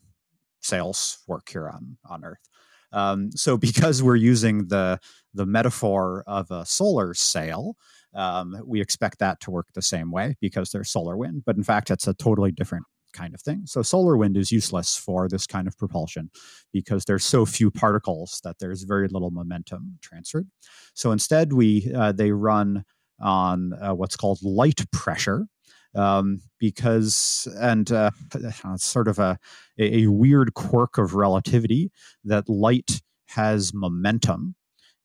[0.61, 2.49] sails work here on on earth
[2.93, 4.99] um, so because we're using the
[5.33, 7.75] the metaphor of a solar sail
[8.13, 11.63] Um, we expect that to work the same way because there's solar wind, but in
[11.63, 13.63] fact, it's a totally different kind of thing.
[13.65, 16.29] So solar wind is useless for this kind of propulsion
[16.73, 20.47] because there's so few particles that there's very little momentum transferred.
[20.93, 22.83] So instead, we uh, they run
[23.19, 25.47] on uh, what's called light pressure.
[25.95, 29.39] Um, because and uh, it's sort of a,
[29.79, 31.91] a weird quirk of relativity
[32.23, 34.55] that light has momentum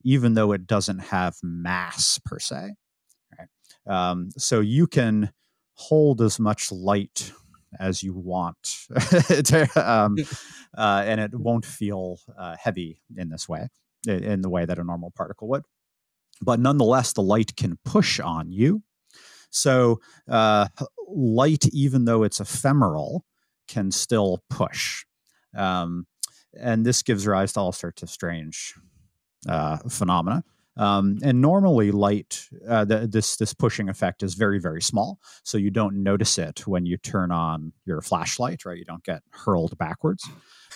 [0.05, 2.75] even though it doesn't have mass per se
[3.39, 3.49] right?
[3.87, 5.33] um, so you can
[5.75, 7.33] hold as much light
[7.81, 8.57] as you want
[9.45, 10.17] to, um,
[10.77, 13.69] uh, and it won't feel uh, heavy in this way
[14.07, 15.63] in the way that a normal particle would
[16.43, 18.83] but nonetheless, the light can push on you.
[19.51, 20.69] So, uh,
[21.09, 23.25] light, even though it's ephemeral,
[23.69, 25.05] can still push.
[25.57, 26.07] Um,
[26.59, 28.75] and this gives rise to all sorts of strange
[29.49, 30.45] uh, phenomena.
[30.77, 35.59] Um, and normally, light uh, the, this this pushing effect is very very small, so
[35.59, 38.65] you don't notice it when you turn on your flashlight.
[38.65, 40.27] Right, you don't get hurled backwards.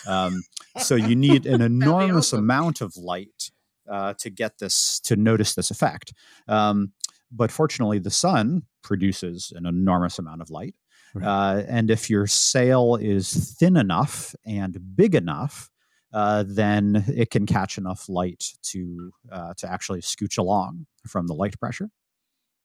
[0.05, 0.43] Um,
[0.77, 2.39] so you need an enormous awesome.
[2.39, 3.49] amount of light
[3.89, 6.13] uh, to get this to notice this effect.
[6.47, 6.93] Um,
[7.31, 10.75] but fortunately, the sun produces an enormous amount of light.
[11.13, 11.25] Right.
[11.25, 15.69] Uh, and if your sail is thin enough and big enough,
[16.13, 21.33] uh, then it can catch enough light to uh, to actually scooch along from the
[21.33, 21.89] light pressure.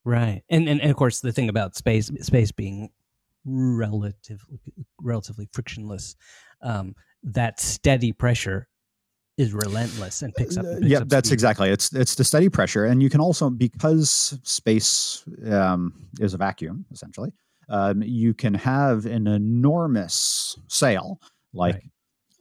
[0.05, 2.91] Right, and, and and of course the thing about space space being
[3.45, 4.61] relatively
[5.01, 6.17] relatively frictionless,
[6.63, 8.69] um, that steady pressure
[9.39, 10.65] is relentless and picks up.
[10.65, 11.35] Picks yeah, up that's speed.
[11.35, 11.71] exactly.
[11.71, 16.85] It's it's the steady pressure, and you can also because space um, is a vacuum
[16.93, 17.33] essentially.
[17.69, 21.21] Um, you can have an enormous sail,
[21.55, 21.85] like right.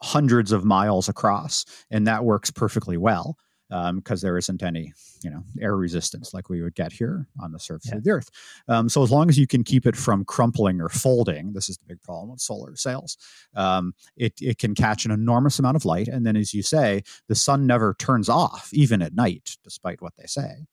[0.02, 3.38] hundreds of miles across, and that works perfectly well
[3.72, 4.92] because um, there isn't any,
[5.24, 7.98] you know, air resistance like we would get here on the surface yeah.
[7.98, 8.30] of the Earth.
[8.68, 11.78] Um, so as long as you can keep it from crumpling or folding, this is
[11.78, 13.18] the big problem with solar sails.
[13.56, 17.04] Um, it it can catch an enormous amount of light, and then, as you say,
[17.30, 20.66] the sun never turns off even at night, despite what they say.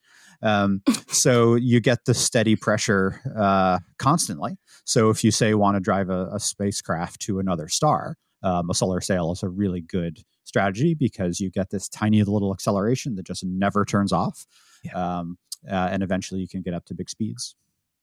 [0.42, 4.56] Um, so you get the steady pressure uh, constantly.
[4.84, 8.74] So if you say want to drive a, a spacecraft to another star, um, a
[8.74, 13.26] solar sail is a really good strategy because you get this tiny little acceleration that
[13.26, 14.46] just never turns off.
[14.82, 15.18] Yeah.
[15.18, 15.38] Um,
[15.70, 17.54] uh, and eventually you can get up to big speeds.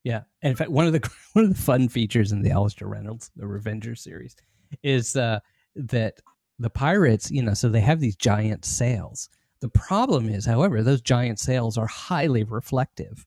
[0.03, 0.21] Yeah.
[0.41, 3.31] And in fact, one of the one of the fun features in the Alastair Reynolds,
[3.35, 4.35] the Revenger series,
[4.83, 5.39] is uh,
[5.75, 6.19] that
[6.59, 9.29] the pirates, you know, so they have these giant sails.
[9.61, 13.25] The problem is, however, those giant sails are highly reflective.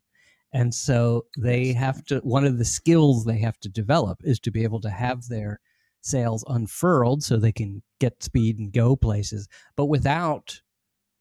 [0.52, 4.50] And so they have to, one of the skills they have to develop is to
[4.50, 5.60] be able to have their
[6.00, 10.60] sails unfurled so they can get speed and go places, but without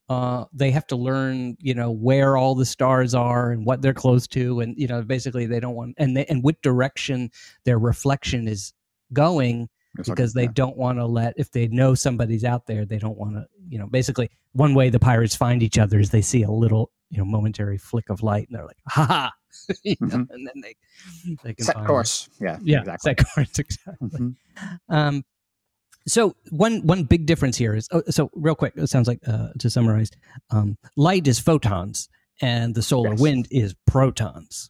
[0.09, 3.93] uh, they have to learn, you know, where all the stars are and what they're
[3.93, 7.29] close to, and you know, basically they don't want and they, and which direction
[7.65, 8.73] their reflection is
[9.11, 9.67] going
[10.05, 13.35] because they don't want to let if they know somebody's out there, they don't want
[13.35, 16.51] to, you know, basically one way the pirates find each other is they see a
[16.51, 19.31] little, you know, momentary flick of light, and they're like, ha ha,
[19.83, 20.33] you know, mm-hmm.
[20.33, 20.75] and then they
[21.43, 22.29] they can set course.
[22.39, 23.15] Yeah, yeah, exactly.
[23.15, 24.09] set course exactly.
[24.09, 24.93] Mm-hmm.
[24.93, 25.23] Um,
[26.07, 28.73] so one one big difference here is oh, so real quick.
[28.75, 30.09] It sounds like uh, to summarize,
[30.49, 32.09] um, light is photons,
[32.41, 33.19] and the solar yes.
[33.19, 34.69] wind is protons.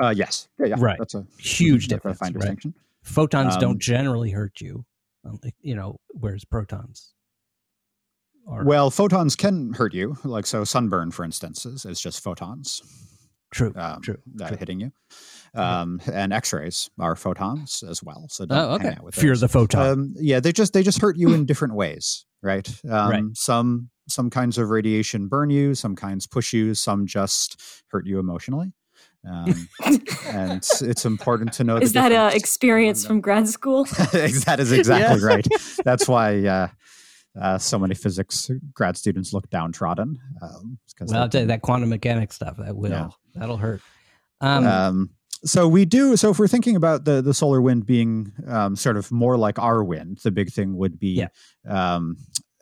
[0.00, 0.74] Uh, yes, yeah, yeah.
[0.78, 0.98] right.
[0.98, 2.18] That's a huge difference.
[2.18, 2.40] Fine right?
[2.40, 2.74] distinction.
[3.02, 4.84] Photons um, don't generally hurt you,
[5.24, 7.12] um, you know, whereas protons.
[8.46, 8.64] Are.
[8.64, 10.64] Well, photons can hurt you, like so.
[10.64, 12.82] Sunburn, for instance, is, is just photons.
[13.54, 13.72] True.
[13.76, 14.18] Um, true.
[14.34, 14.56] That true.
[14.56, 14.92] hitting you.
[15.54, 18.26] Um, and X-rays are photons as well.
[18.28, 18.96] So oh, okay.
[19.12, 19.86] Fear the photon.
[19.86, 22.68] Um, yeah, they just they just hurt you in different ways, right?
[22.90, 23.24] Um, right?
[23.34, 28.18] Some some kinds of radiation burn you, some kinds push you, some just hurt you
[28.18, 28.72] emotionally.
[29.26, 29.68] Um,
[30.28, 31.76] and it's important to know.
[31.76, 33.84] Is that an experience from grad school?
[33.84, 35.26] that is exactly yeah.
[35.26, 35.46] right.
[35.84, 36.68] That's why uh,
[37.40, 40.18] uh, so many physics grad students look downtrodden.
[40.42, 43.08] Um, well, I'll tell you that quantum mechanics stuff that will yeah.
[43.34, 43.80] That'll hurt.
[44.40, 45.10] Um, um,
[45.44, 46.16] so we do.
[46.16, 49.58] So if we're thinking about the the solar wind being um, sort of more like
[49.58, 51.28] our wind, the big thing would be yeah.
[51.68, 52.16] um,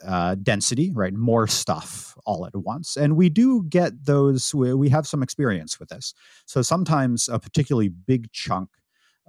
[0.05, 1.15] uh, density, right?
[1.15, 4.55] More stuff all at once, and we do get those.
[4.55, 6.15] We, we have some experience with this.
[6.47, 8.69] So sometimes a particularly big chunk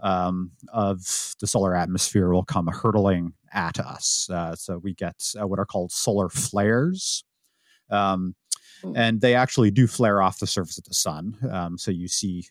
[0.01, 0.99] um, of
[1.39, 4.27] the solar atmosphere will come hurtling at us.
[4.31, 7.23] Uh, so we get uh, what are called solar flares.
[7.89, 8.35] Um,
[8.83, 8.93] hmm.
[8.95, 11.37] and they actually do flare off the surface of the sun.
[11.51, 12.45] Um, so you see,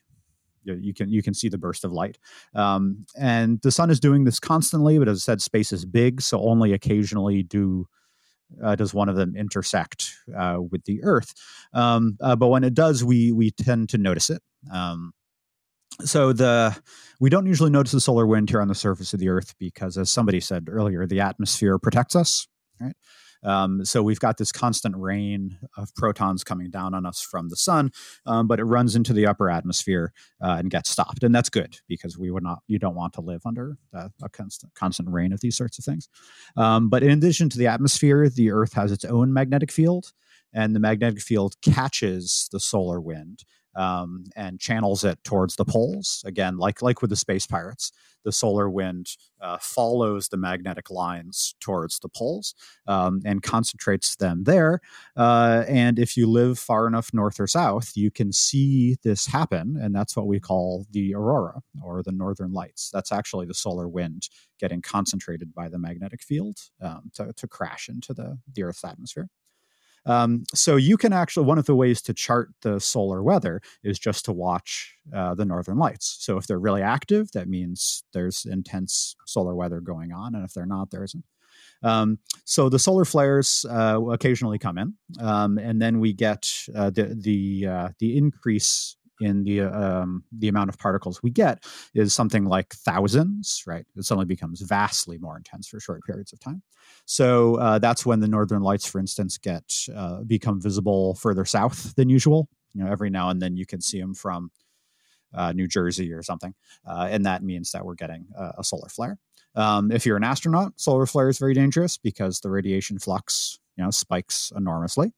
[0.63, 2.17] you can you can see the burst of light.
[2.55, 6.21] Um, and the sun is doing this constantly, but as I said, space is big,
[6.21, 7.87] so only occasionally do
[8.63, 11.33] uh, does one of them intersect uh, with the Earth.
[11.73, 14.41] Um, uh, but when it does, we we tend to notice it.
[14.71, 15.13] Um,
[16.01, 16.75] so the
[17.19, 19.97] we don't usually notice the solar wind here on the surface of the Earth because,
[19.97, 22.47] as somebody said earlier, the atmosphere protects us.
[22.79, 22.95] Right.
[23.43, 27.55] Um, so we've got this constant rain of protons coming down on us from the
[27.55, 27.91] sun,
[28.25, 31.77] um, but it runs into the upper atmosphere uh, and gets stopped, and that's good
[31.87, 35.33] because we would not, you don't want to live under uh, a constant, constant rain
[35.33, 36.09] of these sorts of things.
[36.55, 40.13] Um, but in addition to the atmosphere, the Earth has its own magnetic field,
[40.53, 43.43] and the magnetic field catches the solar wind
[43.75, 46.23] um, and channels it towards the poles.
[46.25, 47.91] Again, like like with the space pirates,
[48.23, 49.07] the solar wind
[49.41, 52.53] uh, follows the magnetic lines towards the poles
[52.87, 54.79] um, and concentrates them there.
[55.15, 59.77] Uh, and if you live far enough north or south, you can see this happen,
[59.79, 62.89] and that's what we call the aurora or the northern lights.
[62.93, 67.89] That's actually the solar wind getting concentrated by the magnetic field um, to, to crash
[67.89, 69.29] into the, the Earth's atmosphere.
[70.05, 73.99] Um, so you can actually one of the ways to chart the solar weather is
[73.99, 76.17] just to watch uh, the northern lights.
[76.19, 80.53] So if they're really active, that means there's intense solar weather going on, and if
[80.53, 81.23] they're not, there isn't.
[81.83, 86.89] Um, so the solar flares uh, occasionally come in, um, and then we get uh,
[86.89, 92.13] the the uh, the increase in the um, the amount of particles we get is
[92.13, 93.85] something like thousands, right?
[93.95, 96.61] It suddenly becomes vastly more intense for short periods of time.
[97.05, 99.63] So uh, that's when the northern lights, for instance, get
[99.95, 102.49] uh, become visible further south than usual.
[102.73, 104.51] You know, every now and then you can see them from
[105.33, 106.53] uh, New Jersey or something,
[106.87, 109.17] uh, and that means that we're getting a, solar flare.
[109.55, 113.83] Um, if you're an astronaut, solar flare is very dangerous because the radiation flux, you
[113.83, 115.13] know, spikes enormously.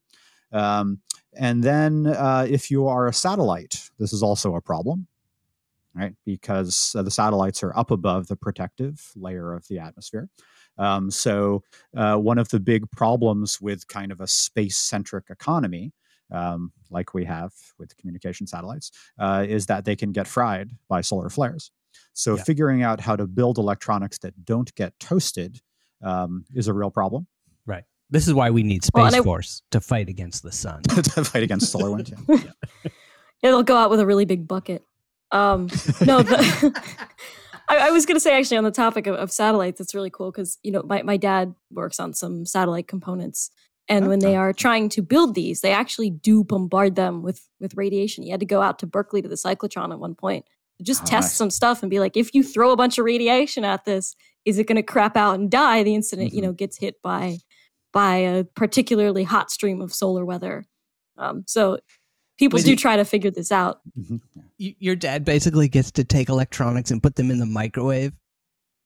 [0.55, 1.01] Um,
[1.37, 5.07] and then uh, if you are a satellite, this is also a problem,
[5.93, 6.13] right?
[6.25, 10.29] Because uh, the satellites are up above the protective layer of the atmosphere.
[10.77, 11.63] Um, so,
[11.95, 15.93] uh, one of the big problems with kind of a space centric economy,
[16.31, 21.01] um, like we have with communication satellites, uh, is that they can get fried by
[21.01, 21.71] solar flares.
[22.13, 22.43] So, Yeah.
[22.43, 25.61] figuring out how to build electronics that don't get toasted
[26.01, 27.27] um, is a real problem
[27.65, 27.83] Right.
[28.09, 30.81] This is why we need Space Well, and I- Force to fight against the sun.
[30.83, 32.13] to fight against solar wind.
[32.27, 32.37] yeah.
[33.43, 34.83] It'll go out with a really big bucket.
[35.31, 35.67] Um,
[36.05, 36.81] no, the,
[37.67, 40.09] I, I was going to say actually on the topic of, of satellites, it's really
[40.09, 43.49] cool because you know my, my dad works on some satellite components,
[43.89, 47.75] and when they are trying to build these, they actually do bombard them with with
[47.75, 48.23] radiation.
[48.23, 50.45] He had to go out to Berkeley to the cyclotron at one point
[50.81, 51.33] just Oh, test nice.
[51.35, 54.13] some stuff and be like, if you throw a bunch of radiation at this,
[54.43, 57.01] is it going to crap out and die the instant it, you know gets hit
[57.01, 57.37] by
[57.95, 60.65] by a particularly hot stream of solar weather?
[61.17, 61.79] Um, so
[62.37, 63.79] people Wait, do try to figure this out.
[63.97, 64.19] Mhm.
[64.57, 68.11] Your dad basically gets to take electronics and put them in the microwave.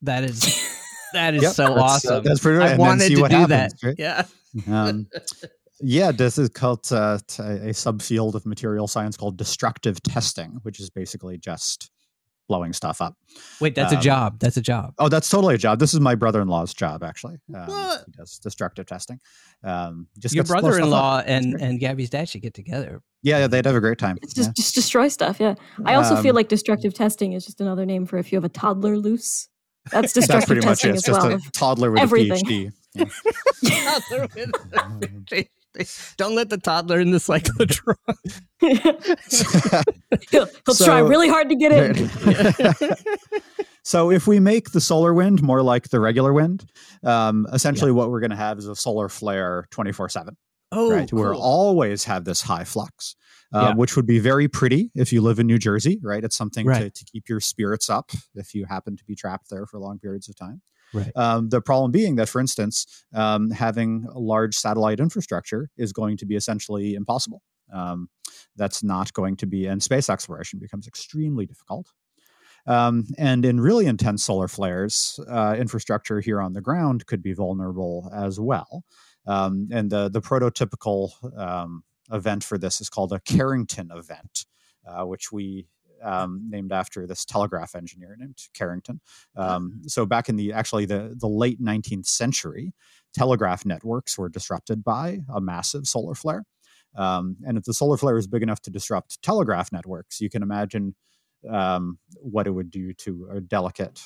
[0.02, 0.40] That is
[1.12, 2.24] that is Yep, so that's, uh, awesome.
[2.24, 2.68] that's pretty right.
[2.68, 3.86] I and wanted see to what do happens, that.
[3.86, 3.96] right?
[3.98, 4.24] Yeah.
[4.72, 5.08] Um,
[5.80, 10.78] yeah, this is called uh, t- a subfield of material science called destructive testing, which
[10.80, 11.90] is basically just
[12.50, 13.14] blowing stuff up.
[13.60, 14.38] Wait, that's a Um, job.
[14.40, 14.92] That's a job.
[14.98, 15.78] Oh, that's totally a job.
[15.78, 17.36] This is my brother-in-law's job, actually.
[17.54, 18.02] Um, What?
[18.06, 19.20] He does destructive testing.
[19.62, 20.90] Um, just Your gets to blow stuff up.
[20.90, 23.00] brother-in-law and and Gabby's dad should get together.
[23.22, 24.18] Yeah, yeah, they'd have a great time.
[24.22, 24.52] It's just Yeah.
[24.56, 25.38] just destroy stuff.
[25.38, 25.54] Yeah.
[25.86, 28.44] I also feel Um, like destructive testing is just another name for if you have
[28.44, 29.48] a toddler loose.
[29.92, 30.98] That's destructive That's pretty much testing it.
[30.98, 31.36] It's as just well.
[31.36, 32.32] a toddler with Everything.
[32.32, 32.72] a PhD.
[33.62, 33.98] Yeah.
[34.08, 35.46] Toddler with-
[36.16, 37.94] Don't let the toddler in the cyclotron.
[40.30, 42.10] he'll he'll try really hard to get in.
[43.82, 46.64] so if we make the solar wind more like the regular wind,
[47.04, 50.36] um, essentially what we're going to have is a solar flare 24 7.
[50.72, 51.12] Oh, right?
[51.12, 51.42] Where cool.
[51.42, 53.16] always have this high flux,
[53.52, 53.74] uh, Yeah.
[53.74, 56.22] which would be very pretty if you live in New Jersey, right?
[56.22, 59.66] It's something to, to keep your spirits up if you happen to be trapped there
[59.66, 60.62] for long periods of time.
[60.92, 61.12] Right.
[61.16, 66.16] Um, the problem being that, for instance, um, having a large satellite infrastructure is going
[66.18, 67.42] to be essentially impossible.
[67.72, 68.08] Um,
[68.56, 71.86] that's not going to be, and space exploration becomes extremely difficult.
[72.66, 77.32] Um, and in really intense solar flares, uh, infrastructure here on the ground could be
[77.32, 78.84] vulnerable as well.
[79.26, 84.46] Um, and the the prototypical um, event for this is called a Carrington event,
[84.86, 85.66] uh, which we
[86.02, 89.00] um, named after this telegraph engineer named Carrington.
[89.36, 92.72] Um, so back in the actually the the late 19th century,
[93.12, 96.44] telegraph networks were disrupted by a massive solar flare.
[96.96, 100.42] Um, and if the solar flare is big enough to disrupt telegraph networks, you can
[100.42, 100.94] imagine
[101.48, 104.00] um, what it would do to a delicate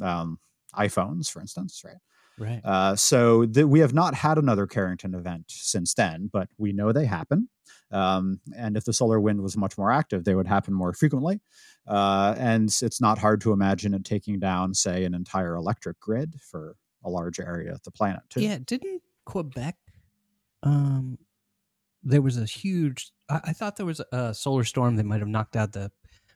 [0.00, 0.38] um,
[0.74, 1.96] iPhones, for instance, right?
[2.38, 2.60] Right.
[2.64, 6.92] Uh, so th- we have not had another Carrington event since then, but we know
[6.92, 7.48] they happen.
[7.90, 11.40] Um, and if the solar wind was much more active, they would happen more frequently.
[11.86, 16.34] Uh, and it's not hard to imagine it taking down, say, an entire electric grid
[16.40, 18.40] for a large area of the planet, too.
[18.40, 19.76] Yeah, didn't Quebec,
[20.62, 21.18] um,
[22.02, 23.12] there was a huge.
[23.28, 25.90] I, I thought there was a solar storm that might have knocked out the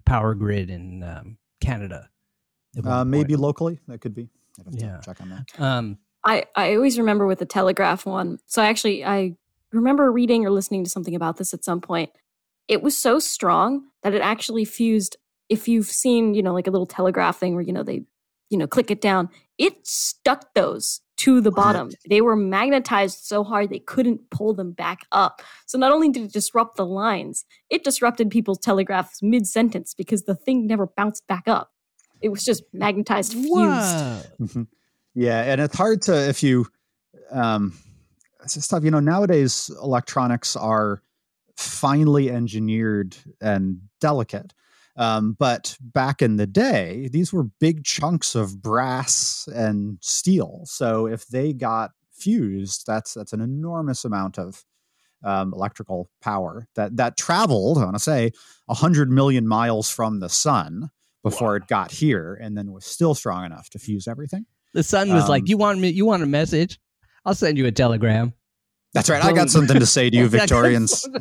[0.05, 2.09] power grid in um, Canada.
[2.85, 4.29] Uh, maybe locally, that could be.
[4.59, 5.01] I'd have to Yeah.
[5.01, 5.61] check on that.
[5.61, 8.39] Um, I, I always remember with the telegraph one.
[8.47, 9.37] So I actually I
[9.73, 12.11] remember reading or listening to something about this at some point.
[12.67, 15.17] It was so strong that it actually fused.
[15.49, 18.03] If you've seen, you know, like a little telegraph thing where you know they,
[18.51, 21.91] you know, click it down, it stuck those to the bottom.
[22.09, 25.43] They were magnetized so hard they couldn't pull them back up.
[25.67, 30.25] So not only did it disrupt the lines, it disrupted people's telegraphs mid sentence because
[30.25, 31.73] the thing never bounced back up.
[32.21, 33.51] It was just magnetized fused.
[33.53, 34.23] Whoa.
[34.41, 34.67] Mhm.
[35.15, 36.67] Yeah, and it's hard to if you
[37.31, 37.75] um
[38.45, 38.73] it's just.
[38.73, 41.03] You know, nowadays electronics are
[41.57, 44.55] finely engineered and delicate.
[44.97, 50.63] Um, but back in the day, these were big chunks of brass and steel.
[50.65, 54.65] So if they got fused, that's that's an enormous amount of
[55.25, 57.79] um, electrical power that that traveled.
[57.79, 58.33] I want to say
[58.69, 60.91] hundred million miles from the sun
[61.23, 64.47] before it got here, and then was still strong enough to fuse everything.
[64.75, 65.89] The sun was like, Um, "You want me?
[65.91, 66.79] You want a message?
[67.25, 68.33] I'll send you a telegram."
[68.95, 69.23] That's right.
[69.23, 71.07] I got something to say to you, Yeah, I got Victorians.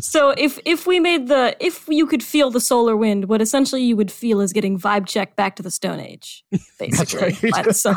[0.00, 3.82] So if if we made the if you could feel the solar wind, what essentially
[3.82, 6.44] you would feel is getting vibe checked back to the Stone Age,
[6.78, 7.52] basically right.
[7.52, 7.96] by the sun.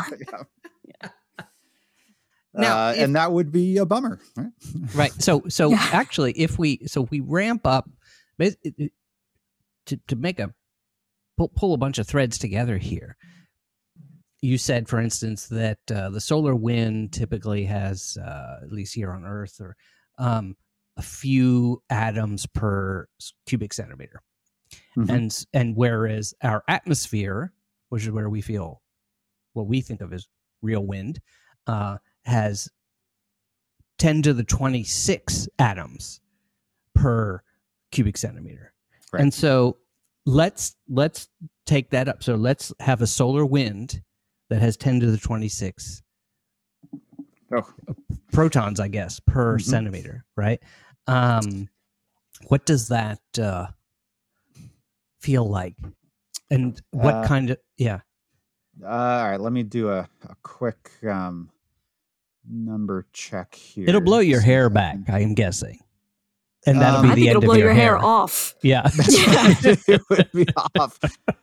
[1.00, 1.08] Yeah.
[2.52, 4.18] Now, Uh, if- and that would be a bummer.
[4.36, 4.50] Right?
[4.94, 5.88] right so so Yeah.
[5.92, 7.88] actually if we so we ramp up
[8.38, 8.92] bas- it- it-
[9.86, 10.52] to to make a
[11.36, 13.16] pull, pull a bunch of threads together here
[14.42, 19.12] you said for instance that uh, the solar wind typically has uh, at least here
[19.12, 19.76] on earth or
[20.18, 20.56] um,
[20.96, 23.06] a few atoms per
[23.46, 24.20] cubic centimeter
[24.96, 25.08] Mhm.
[25.10, 27.52] and and whereas our atmosphere
[27.88, 28.80] which is where we feel
[29.52, 30.26] what we think of as
[30.62, 31.20] real wind
[31.66, 32.68] uh, has
[33.98, 36.20] 10 to the 26 atoms
[36.94, 37.42] per
[37.90, 38.72] cubic centimeter.
[39.12, 39.22] Right.
[39.22, 39.78] And so
[40.26, 41.28] let's let's
[41.66, 42.22] take that up.
[42.22, 44.02] So let's have a solar wind
[44.50, 46.02] that has 10 to the 26
[47.52, 47.66] Oh,
[48.32, 49.62] protons, I guess, per Mhm.
[49.62, 50.62] centimeter, right?
[51.08, 51.68] Um,
[52.46, 53.66] what does that uh,
[55.20, 55.74] feel like?
[56.50, 58.00] And what Uh, kind of yeah?
[58.82, 59.40] uh, all right.
[59.40, 61.50] Let me do a, a quick um,
[62.48, 63.88] number check here.
[63.88, 65.80] It'll blow your hair back, I am guessing,
[66.66, 68.54] and that'll Um, be I the think end it'll of blow your, your hair off.
[68.62, 70.46] Yeah, it would be
[70.78, 70.98] off.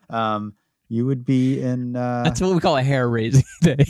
[0.09, 0.53] Um,
[0.89, 1.95] you would be in.
[1.95, 3.86] Uh, that's what we call a hair raising day.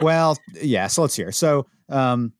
[0.00, 0.86] well, yeah.
[0.88, 1.32] So let's hear.
[1.32, 2.32] So, um,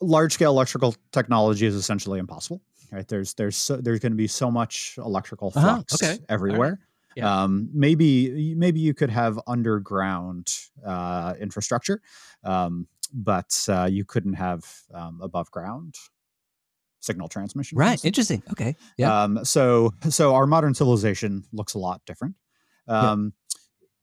[0.00, 2.60] large scale electrical technology is essentially impossible.
[2.92, 3.06] Right?
[3.06, 6.18] There's there's so, there's going to be so much electrical Uh-huh, flux okay.
[6.28, 6.80] everywhere.
[7.16, 7.42] Yeah.
[7.42, 10.52] Um, maybe maybe you could have underground
[10.84, 12.00] uh, infrastructure,
[12.44, 15.94] um, but uh, you couldn't have um, above ground
[17.00, 17.78] signal transmission.
[17.78, 17.92] Right.
[17.92, 18.06] instance.
[18.08, 18.42] Interesting.
[18.52, 18.76] Okay.
[18.98, 19.22] Yeah.
[19.22, 22.36] Um, so so our modern civilization looks a lot different.
[22.88, 23.32] Um,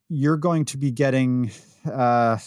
[0.10, 1.52] You're going to be getting,
[1.86, 2.38] uh,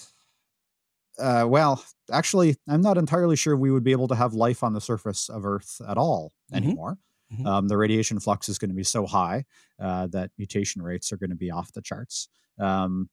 [1.18, 4.72] uh, well, actually, I'm not entirely sure we would be able to have life on
[4.72, 6.56] the surface of Earth at all Mhm.
[6.56, 6.98] anymore.
[7.32, 7.46] Mhm.
[7.46, 9.44] Um, the radiation flux is going to be so high
[9.78, 12.28] uh, that mutation rates are going to be off the charts.
[12.58, 13.08] Um,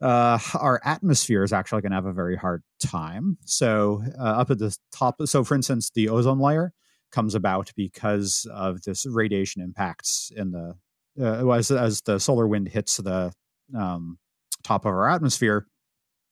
[0.00, 3.38] uh, our atmosphere is actually going to have a very hard time.
[3.44, 6.72] So, uh, up at the top, so for instance, the ozone layer
[7.10, 10.74] comes about because of this radiation impacts in the
[11.20, 13.32] uh, as as the solar wind hits the
[13.76, 14.18] um,
[14.62, 15.66] top of our atmosphere.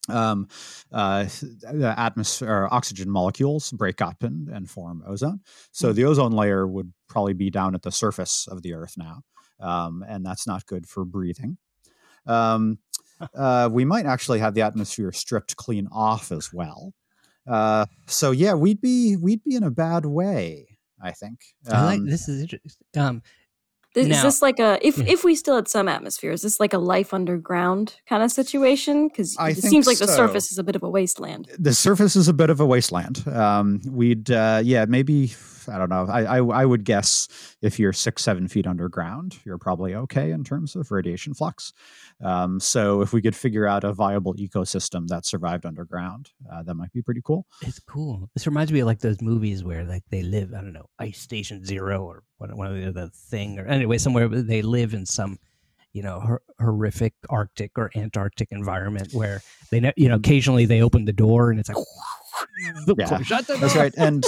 [0.08, 0.46] Um,
[0.92, 5.40] uh, the atmosphere, oxygen molecules break up and, and form ozone.
[5.72, 9.22] So the ozone layer would probably be down at the surface of the Earth now,
[9.58, 11.58] um, and that's not good for breathing.
[12.26, 12.78] Um,
[13.34, 16.92] uh, we might actually have the atmosphere stripped clean off as well.
[17.46, 20.66] Uh, so yeah, we'd be we'd be in a bad way.
[21.00, 21.40] I think.
[21.70, 22.72] I like Um, this is interesting.
[22.96, 23.22] Um,
[23.94, 26.32] Is Now- this like a if if we still had some atmosphere?
[26.32, 29.08] Is this like a life underground kind of situation?
[29.08, 31.48] Because it seems like the surface is a bit of a wasteland.
[31.58, 33.26] the surface is a bit of a wasteland.
[33.28, 35.28] Um, we'd, uh, yeah, maybe
[35.68, 36.06] I don't know.
[36.08, 37.28] I, I I would guess
[37.62, 41.72] if you're six seven feet underground, you're probably okay in terms of radiation flux.
[42.24, 46.74] Um, so if we could figure out a viable ecosystem that survived underground, uh, that
[46.74, 47.46] might be pretty cool.
[47.62, 48.30] it's cool.
[48.34, 50.52] This reminds me of like those movies where like they live.
[50.54, 53.98] I don't know, Ice Station Zero or one one of the other thing, or anyway,
[53.98, 55.38] somewhere they live in some,
[55.92, 60.82] you know, hor- horrific Arctic or Antarctic environment where they, know, you know, occasionally they
[60.82, 61.78] open the door and it's like,
[62.98, 63.18] Yeah,
[63.60, 63.94] That's right.
[63.96, 64.24] And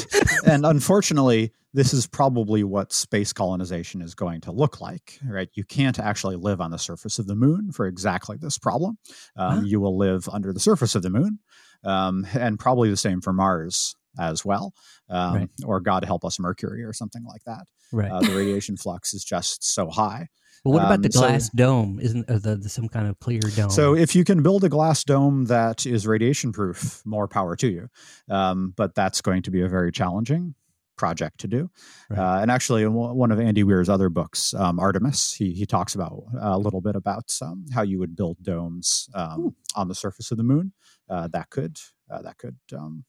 [0.47, 5.49] and unfortunately, this is probably what space colonization is going to look like, right?
[5.55, 8.99] You can't actually live on the surface of the moon for exactly this problem.
[9.37, 9.63] Um, Huh?
[9.65, 11.39] You will live under the surface of the moon,
[11.85, 14.73] um, and probably the same for Mars as well,
[15.09, 15.51] um, Right.
[15.65, 17.67] or God help us, Mercury or something like that.
[17.93, 18.11] Right.
[18.11, 20.29] Uh, the radiation flux is just so high.
[20.65, 21.99] But what about the um, so- glass dome?
[22.01, 23.71] Isn't uh, the, the some kind of clear dome?
[23.71, 27.69] So if you can build a glass dome that is radiation proof, more power to
[27.69, 27.89] you.
[28.29, 30.55] Um, but that's going to be a very challenging
[30.99, 31.71] project to do.
[32.11, 32.19] Right.
[32.19, 35.65] Uh, and actually, in one one of Andy Weir's other books, um, Artemis, he he
[35.65, 39.89] talks about uh, a little bit about um, how you would build domes um, on
[39.89, 40.73] the surface of the moon
[41.09, 41.79] uh, that could
[42.11, 43.05] uh, that could um,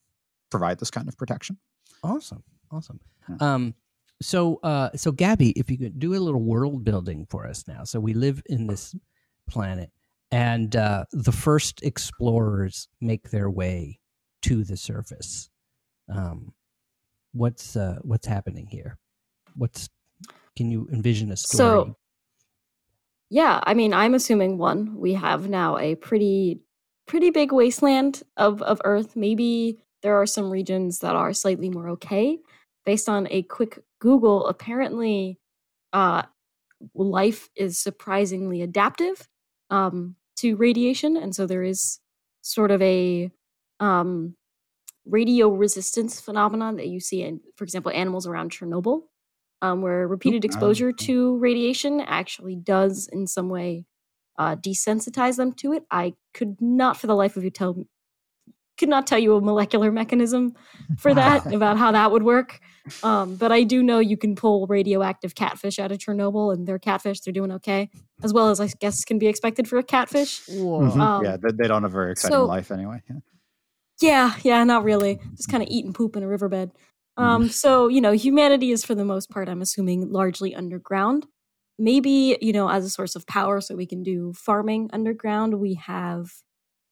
[0.50, 1.58] provide this kind of protection.
[2.04, 3.02] Awesome, awesome.
[3.28, 3.56] Yeah.
[4.22, 7.84] So, uh, so Gabby, if you could do a little world building for us now.
[7.86, 8.94] So we live in this
[9.50, 9.92] planet,
[10.32, 14.00] and uh, the first explorers make their way
[14.44, 15.50] to the surface.
[16.14, 16.54] Um,
[17.34, 18.98] what's uh, what's happening here?
[19.56, 19.90] What's
[20.56, 21.58] can you envision a story?
[21.58, 21.96] So-
[23.30, 26.62] Yeah, I mean, I'm assuming one, we have now a pretty
[27.08, 29.16] pretty big wasteland of of Earth.
[29.16, 32.40] Maybe there are some regions that are slightly more okay.
[32.86, 35.40] Based on a quick Google, apparently
[35.94, 36.24] uh
[36.96, 39.28] life is surprisingly adaptive
[39.70, 42.00] um to radiation and so there is
[42.42, 43.32] sort of a
[43.80, 44.36] um
[45.06, 49.02] radio resistance phenomenon that you see in for example animals around Chernobyl
[49.62, 53.86] um, where repeated oh, exposure to radiation actually does in some way
[54.38, 55.84] uh, desensitize them to it.
[55.92, 57.76] I could not, for the life of you, tell
[58.80, 60.56] could not tell you a molecular mechanism
[60.98, 62.60] for that about how that would work.
[63.04, 66.80] Um, but I do know you can pull radioactive catfish out of Chernobyl, and they're
[66.80, 67.90] catfish; they're doing okay,
[68.24, 70.42] as well as I guess can be expected for a catfish.
[70.48, 70.82] Whoa.
[70.82, 71.00] Mhm.
[71.00, 73.04] Um, yeah, they, they don't have a very exciting so- life anyway.
[73.10, 73.18] Yeah.
[74.02, 75.20] Yeah, yeah, not really.
[75.36, 76.72] Just kind of eat and poop in a riverbed.
[77.18, 81.26] Um, so you know, humanity is for the most part, I'm assuming, largely underground.
[81.78, 85.60] Maybe you know, as a source of power, so we can do farming underground.
[85.60, 86.32] We have,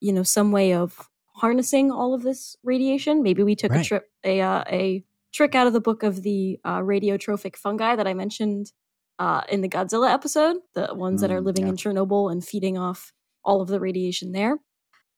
[0.02, 1.08] you know, some way of
[1.38, 3.24] harnessing all of this radiation.
[3.24, 3.82] Maybe we took Right.
[3.86, 7.96] a trip, a uh, a trick out of the book of the uh, radiotrophic fungi
[7.96, 8.72] that I mentioned
[9.20, 11.70] uh, in the Godzilla episode, the ones that are Mm, living yeah.
[11.70, 13.14] in Chernobyl and feeding off
[13.44, 14.58] all of the radiation there.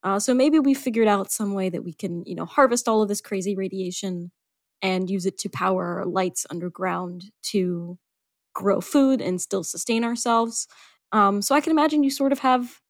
[0.03, 3.01] Uh, so maybe we figured out some way that we can, you know, harvest all
[3.01, 4.31] of this crazy radiation
[4.81, 7.97] and use it to power lights underground to
[8.53, 10.67] grow food and still sustain ourselves.
[11.11, 12.81] Um, so I can imagine you sort of have.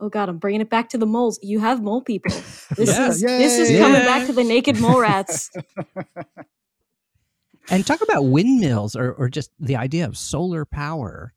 [0.00, 1.38] Oh God, I'm bringing it back to the moles.
[1.42, 2.32] You have mole people.
[2.76, 3.08] This Yeah.
[3.08, 3.78] is this is Yay.
[3.78, 5.50] coming back to the naked mole rats.
[7.70, 11.34] And talk about windmills or, or just the idea of solar power.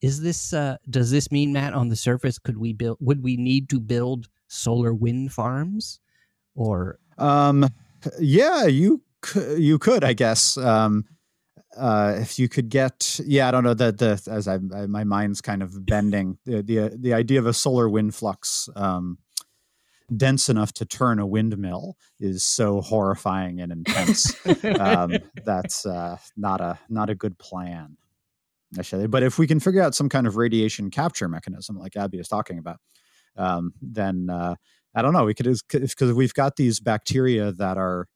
[0.00, 3.36] Is this uh, does this mean Matt on the surface could we build would we
[3.36, 5.98] need to build solar wind farms
[6.54, 7.66] or Um,
[8.20, 10.56] yeah, you could, you could, I guess.
[10.56, 11.04] Um,
[11.78, 15.04] uh, if you could get, yeah, I don't know that the as I, I my
[15.04, 19.18] mind's kind of bending the the the idea of a solar wind flux um,
[20.14, 24.34] dense enough to turn a windmill is so horrifying and intense.
[24.78, 25.12] um,
[25.44, 27.96] that's uh, not a not a good plan.
[28.78, 32.18] Actually, but if we can figure out some kind of radiation capture mechanism, like Abby
[32.18, 32.78] is talking about,
[33.36, 34.56] um, then uh,
[34.94, 35.24] I don't know.
[35.24, 38.08] We could because we've got these bacteria that are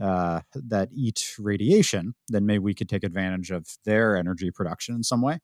[0.00, 2.14] uh, that eat radiation.
[2.28, 5.38] Then maybe we could take advantage of their energy production in some way.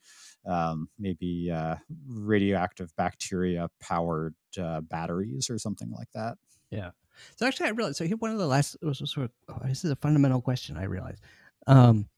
[0.47, 1.77] Um, maybe uh,
[2.07, 6.37] radioactive bacteria powered uh, batteries or something like that.
[6.71, 6.91] Yeah.
[7.37, 7.97] So actually, I realized.
[7.97, 10.77] So here, one of the last was sort of oh, this is a fundamental question.
[10.77, 11.23] I realized
[11.67, 12.09] um,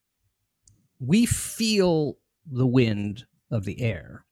[1.01, 2.19] we feel
[2.51, 4.25] the wind of the air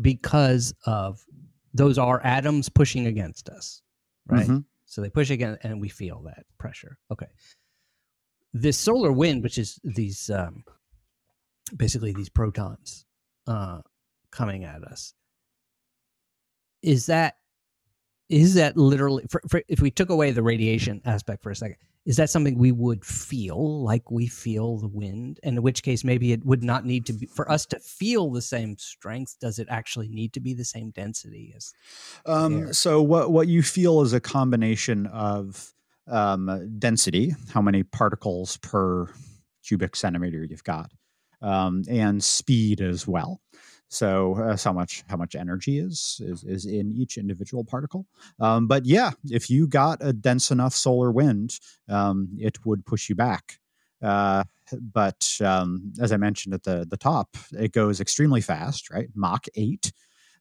[0.00, 1.24] because of
[1.72, 3.82] those are atoms pushing against us,
[4.26, 4.46] right?
[4.46, 4.64] Mhm.
[4.94, 6.98] So they push again, and we feel that pressure.
[7.10, 7.26] Okay.
[8.52, 10.62] This solar wind, which is these um,
[11.76, 13.04] basically these protons
[13.48, 13.80] uh,
[14.30, 15.14] coming at us,
[16.80, 17.38] is that
[18.28, 21.76] is that literally for, for, if we took away the radiation aspect for a second
[22.06, 26.04] is that something we would feel like we feel the wind and in which case
[26.04, 29.58] maybe it would not need to be for us to feel the same strength does
[29.58, 31.72] it actually need to be the same density as
[32.26, 35.74] Um, so what what you feel is a combination of
[36.06, 39.08] um, density, how many particles per
[39.66, 40.90] cubic centimeter you've got,
[41.40, 43.40] um, and speed as well.
[43.88, 48.06] So uh, how much how much energy is is is in each individual particle.
[48.40, 51.58] Um, but yeah, if you got a dense enough solar wind,
[51.88, 53.58] um, it would push you back.
[54.02, 54.44] Uh,
[54.92, 59.08] but um, as I mentioned at the the top, it goes extremely fast, right?
[59.14, 59.92] Mach eight.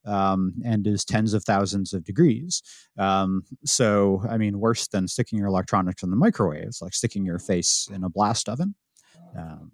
[0.06, 2.62] um, and is tens of thousands of degrees.
[2.98, 6.72] Um, so, I mean, worse than sticking your electronics in the microwave.
[6.82, 8.76] Like sticking your face in a blast oven.
[9.38, 9.72] Um,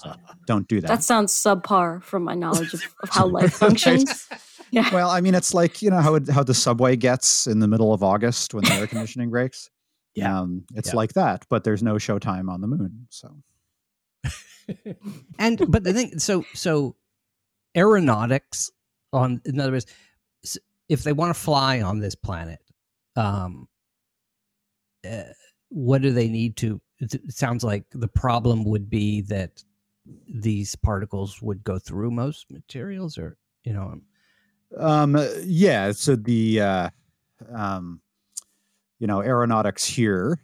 [0.00, 0.12] so
[0.46, 0.88] don't do that.
[0.88, 4.28] That sounds subpar from my knowledge of, of how life functions.
[4.72, 4.88] Yeah.
[4.94, 7.66] well, I mean, it's like you know how it, how the subway gets in the
[7.66, 9.68] middle of August when the air conditioning breaks.
[10.14, 10.38] Yeah.
[10.42, 10.96] um, it's Yeah.
[10.96, 13.08] like that, but there's no showtime on the moon.
[13.10, 13.34] So
[15.40, 16.94] and but the thing so so
[17.76, 18.70] aeronautics
[19.12, 19.86] on in other words
[20.88, 22.60] if they want to fly on this planet
[23.16, 23.66] um
[25.04, 25.22] uh,
[25.70, 29.62] what do they need to it sounds like the problem would be that
[30.28, 34.00] these particles would go through most materials or you know
[34.76, 35.92] Um, yeah.
[35.92, 36.90] So the, uh,
[37.52, 38.00] um,
[38.98, 40.38] you know, aeronautics here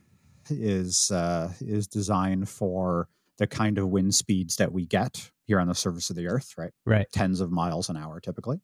[0.50, 5.68] is uh, is designed for the kind of wind speeds that we get here on
[5.68, 6.72] the surface of the Earth, right?
[6.84, 8.60] right Tens of miles an hour, typically,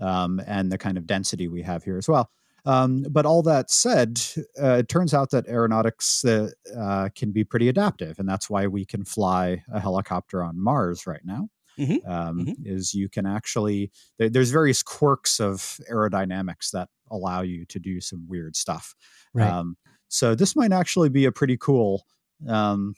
[0.00, 2.30] um, and the kind of density we have here as well.
[2.64, 4.20] Um, but all that said,
[4.62, 8.66] uh, it turns out that aeronautics uh, uh, can be pretty adaptive, and that's why
[8.66, 11.48] we can fly a helicopter on Mars right now.
[11.78, 12.06] Mhm.
[12.08, 12.54] Um, Mhm.
[12.66, 18.00] Is you can actually there, there's various quirks of aerodynamics that allow you to do
[18.00, 18.94] some weird stuff.
[19.34, 19.76] right Um,
[20.08, 22.06] so this might actually be a pretty cool
[22.48, 22.94] um,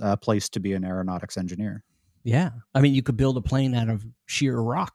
[0.00, 1.84] uh, place to be an aeronautics engineer.
[2.22, 4.94] yeah i mean you could build a plane out of sheer rock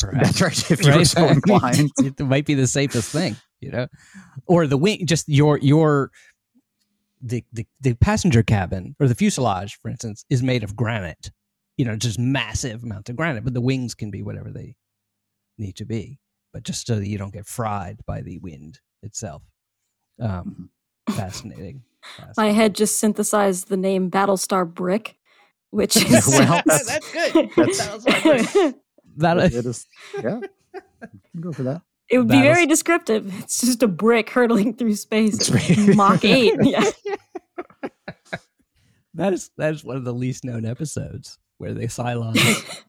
[0.00, 0.70] That's right.
[0.70, 1.06] If you're right?
[1.06, 1.90] so inclined.
[1.98, 3.86] it might be the safest thing, you know,
[4.46, 5.06] or the wing.
[5.06, 6.10] Just your your
[7.22, 11.30] the, the the passenger cabin or the fuselage, for instance, is made of granite.
[11.76, 14.76] You know, just massive amounts of granite, but the wings can be whatever they
[15.58, 16.18] need to be.
[16.52, 19.42] But just so that you don't get fried by the wind itself.
[20.20, 20.70] Um,
[21.10, 21.82] fascinating.
[22.36, 25.18] My head just synthesized the name Battlestar Brick,
[25.70, 27.50] which is Well, that's good.
[27.56, 28.74] That's-
[29.16, 29.86] That it is.
[30.22, 30.40] Yeah.
[31.40, 31.82] Go for that.
[32.08, 33.40] It would be Battles- very descriptive.
[33.42, 35.48] It's just a brick hurtling through space.
[35.50, 35.96] It's.
[35.96, 36.54] Mach 8.
[36.62, 36.84] Yeah.
[39.14, 42.38] That is that is one of the least known episodes where they Cylons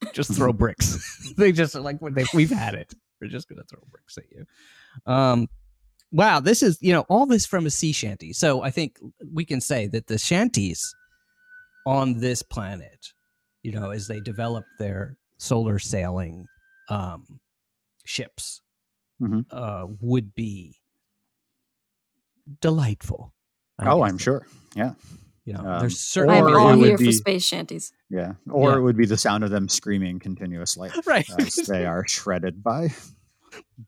[0.14, 1.34] just throw bricks.
[1.38, 2.94] they just are like when they we've had it.
[3.22, 4.46] We're just gonna throw bricks at you.
[5.12, 5.48] Um
[6.12, 8.34] wow, this is you know, all this from a sea shanty.
[8.34, 9.00] So I think
[9.34, 10.94] we can say that the shanties
[11.86, 13.14] on this planet,
[13.64, 16.46] you know, as they develop their solar sailing
[16.90, 17.40] um
[18.06, 18.62] ships,
[19.22, 19.46] Mhm.
[19.52, 20.80] uh, would be
[22.62, 23.34] delightful.
[23.80, 24.12] I Oh, guess.
[24.12, 24.48] I'm sure.
[24.76, 24.94] Yeah.
[25.46, 27.94] You know, Um, there's certainly I'm Or all would here for be- space shanties.
[28.10, 28.34] Yeah.
[28.50, 28.78] Or Yeah.
[28.78, 31.30] it would be the sound of them screaming continuously right.
[31.40, 32.90] as they are shredded by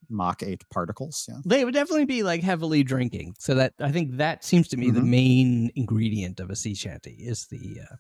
[0.10, 1.26] Mach 8 particles.
[1.30, 1.40] Yeah.
[1.46, 3.36] they would definitely be like heavily drinking.
[3.40, 5.08] So that I think that seems to me the Mhm.
[5.08, 7.96] main ingredient of a sea shanty is the uh,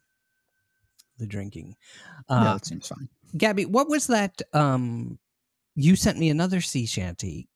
[1.20, 1.76] the drinking.
[2.30, 3.08] yeah, Uh, that seems fine.
[3.38, 4.42] Gabby, what was that?
[4.54, 5.20] Um,
[5.76, 7.48] you sent me another sea shanty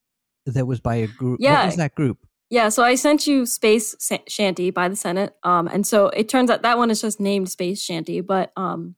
[0.46, 1.40] that was by a group.
[1.40, 1.66] What Yeah.
[1.66, 2.20] was that group?
[2.50, 3.96] Yeah, so I sent you Space
[4.28, 5.36] Shanty by the Senate.
[5.42, 8.22] Um, and so it turns out that one is just named Space Shanty.
[8.22, 8.96] But um,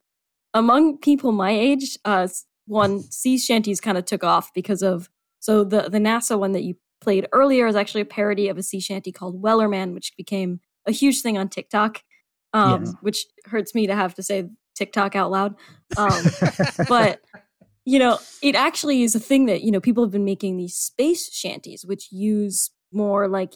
[0.54, 2.28] among people my age, uh,
[2.68, 5.10] one sea shanties kind of took off because of
[5.40, 8.64] so the the NASA one that you played earlier is actually a parody of a
[8.64, 12.02] sea shanty called Wellerman, which became a huge thing on TikTok.
[12.56, 12.96] Um, Yes.
[13.02, 15.56] which hurts me to have to say TikTok out loud.
[15.98, 16.26] Um,
[16.90, 17.22] but
[17.86, 20.76] you know, it actually is a thing that you know people have been making these
[20.76, 23.54] space shanties, which use more like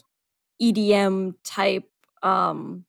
[0.62, 1.84] EDM type,
[2.22, 2.84] um,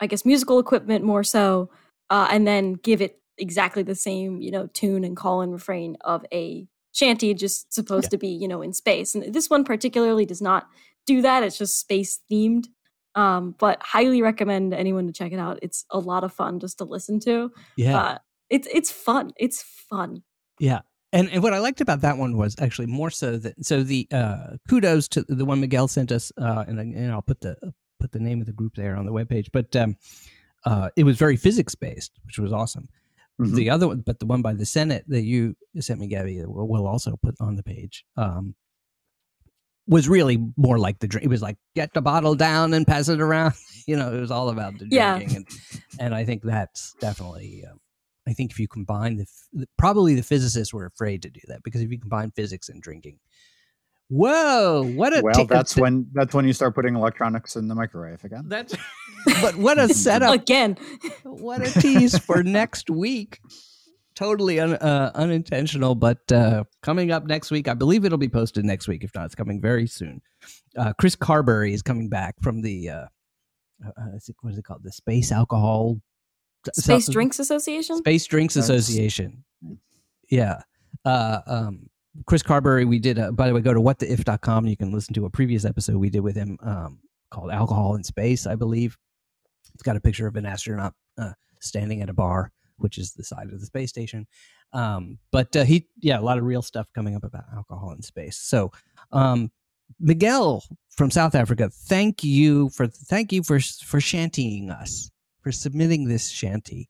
[0.00, 1.70] I guess, musical equipment more so,
[2.10, 5.96] uh, and then give it exactly the same, you know, tune and call and refrain
[6.02, 8.10] of a shanty, just supposed Yeah.
[8.10, 9.14] to be, you know, in space.
[9.14, 10.68] And this one particularly does not
[11.06, 11.42] do that.
[11.42, 12.66] It's just space themed.
[13.14, 15.58] Um, but highly recommend anyone to check it out.
[15.62, 17.50] It's a lot of fun just to listen to.
[17.76, 18.18] Yeah, Uh,
[18.50, 19.32] it's it's fun.
[19.36, 20.22] It's fun.
[20.60, 20.80] yeah.
[21.14, 24.08] And, and what I liked about that one was actually more so that so the
[24.12, 27.54] uh, kudos to the one Miguel sent us, uh, and, I- and I'll put the
[28.00, 29.48] put the name of the group there on the webpage.
[29.52, 29.96] But um,
[30.64, 32.88] uh, it was very physics based, which was awesome.
[33.38, 33.54] Mhm.
[33.56, 36.66] The other one, but the one by the Senate that you sent me, Gabby, we'll,
[36.66, 38.54] we'll also put on the page, um,
[39.86, 41.24] was really more like the drink.
[41.24, 43.54] It was like get the bottle down and pass it around.
[43.86, 45.16] you know, it was all about the Yeah.
[45.16, 47.64] drinking, and and I think that's definitely.
[47.70, 47.78] Um,
[48.26, 51.64] I think if you combine the, f- probably the physicists were afraid to do that
[51.64, 53.18] because if you combine physics and drinking,
[54.08, 57.74] whoa, what a well, t- that's when that's when you start putting electronics in the
[57.74, 58.44] microwave again.
[58.46, 58.74] that's.
[59.40, 60.34] but what a setup!
[60.34, 60.76] Again,
[61.24, 63.40] what a tease for next week.
[64.14, 68.64] Totally un, uh, unintentional, but uh, coming up next week, I believe it'll be posted
[68.64, 69.04] next week.
[69.04, 70.20] If not, it's coming very soon.
[70.76, 73.06] Uh, Chris Carberry is coming back from the uh,
[73.86, 74.82] uh, what is it called?
[74.82, 76.00] The Space Alcohol
[76.74, 77.96] Space so- Drinks Association.
[77.96, 79.44] Space Drinks Association.
[80.30, 80.62] Yeah.
[81.04, 81.88] Uh, um,
[82.26, 83.18] Chris Carberry, we did.
[83.18, 84.66] A, by the way, go to whattheif.com.
[84.66, 87.00] You can listen to a previous episode we did with him um,
[87.30, 88.96] called "Alcohol in Space," I believe.
[89.74, 92.52] It's got a picture of an astronaut uh, standing at a bar,
[92.82, 94.26] which is the side of the space station.
[94.72, 98.02] Um, but uh, he, yeah, a lot of real stuff coming up about alcohol in
[98.02, 98.36] space.
[98.38, 98.70] So,
[99.12, 99.50] um,
[100.00, 100.62] Miguel
[100.96, 105.10] from South Africa, thank you for thank you for for shantying us
[105.42, 106.88] for submitting this shanty.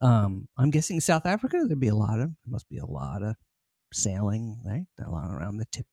[0.00, 1.64] Um, I'm guessing South Africa.
[1.66, 3.34] There'd be a lot of there must be a lot of
[3.92, 4.84] sailing, right?
[5.04, 5.86] A lot around the tip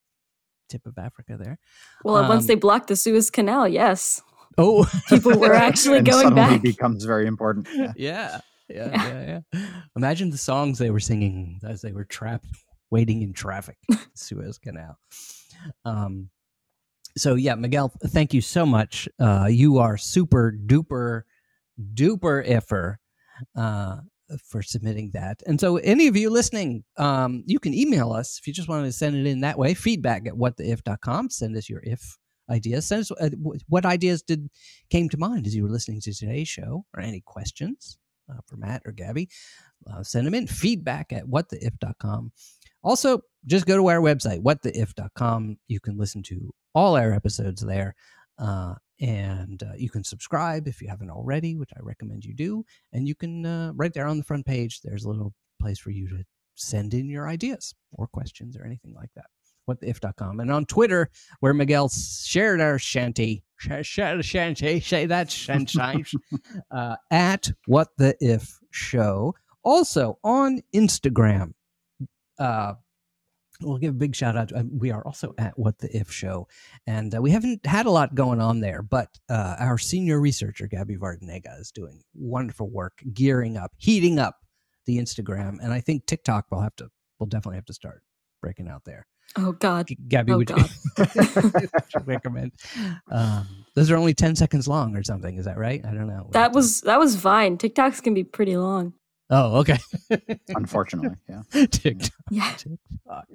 [0.69, 1.59] tip of Africa there.
[2.03, 4.21] Well, Um, once they blocked the Suez Canal, yes,
[4.57, 6.61] Oh, people were actually and going suddenly back.
[6.61, 7.67] becomes very important.
[7.73, 7.91] Yeah.
[7.97, 8.39] yeah,
[8.70, 9.68] yeah, yeah, yeah.
[9.95, 12.47] Imagine the songs they were singing as they were trapped,
[12.91, 13.78] waiting in traffic,
[14.16, 14.97] Suez Canal.
[15.84, 16.30] Um,
[17.18, 19.07] so yeah, Miguel, thank you so much.
[19.20, 21.24] Uh, you are super duper
[21.93, 22.95] duper iffer
[23.55, 23.97] uh,
[24.43, 25.41] for submitting that.
[25.45, 28.86] And so, any of you listening, um, you can email us if you just wanted
[28.86, 29.74] to send it in that way.
[29.74, 31.30] Feedback at whattheif.com.
[31.30, 32.18] Send us your if
[32.49, 32.88] ideas.
[32.88, 33.30] Send us uh,
[33.68, 34.49] what ideas did
[34.89, 37.97] came to mind as you were listening to today's show, or any questions
[38.30, 39.30] uh, for Matt or Gabby.
[39.89, 40.47] Uh, send them in.
[40.47, 42.32] Feedback at whattheif.com.
[42.84, 45.57] Also, just go to our website, whattheif.com.
[45.67, 47.95] You can listen to all our episodes there.
[48.38, 52.63] Uh, and uh, you can subscribe if you haven't already, which I recommend you do.
[52.93, 55.91] And you can, uh, right there on the front page, there's a little place for
[55.91, 56.23] you to
[56.55, 59.26] send in your ideas or questions or anything like that.
[59.68, 60.39] Whattheif.com.
[60.39, 61.09] And on Twitter,
[61.39, 66.05] where Miguel shared our shanty, sh- sh- shanty, say that shanty,
[66.72, 69.36] uh, at What the If Show.
[69.63, 71.53] Also on Instagram,
[72.38, 72.74] uh,
[73.61, 74.49] we'll give a big shout out.
[74.49, 76.47] To, um, we are also at What the If Show,
[76.86, 80.68] and uh, we haven't had a lot going on there, but uh, our senior researcher
[80.68, 84.38] Gabby Vardanega is doing wonderful work, gearing up, heating up
[84.86, 86.89] the Instagram, and I think TikTok will have to,
[87.20, 88.03] we'll definitely have to start
[88.41, 89.07] breaking out there.
[89.38, 90.69] Oh God, Gabby, Oh, would God.
[90.97, 92.51] you recommend?
[93.11, 95.36] Um, those are only ten seconds long or something.
[95.38, 95.83] Is that right?
[95.86, 96.29] I don't know.
[96.31, 97.57] that was that was fine.
[97.57, 98.93] TikToks can be pretty long.
[99.30, 99.78] Oh, okay.
[100.49, 101.65] Unfortunately, yeah.
[101.67, 102.11] TikTok.
[102.30, 102.55] Yeah.
[102.57, 103.26] TikTok.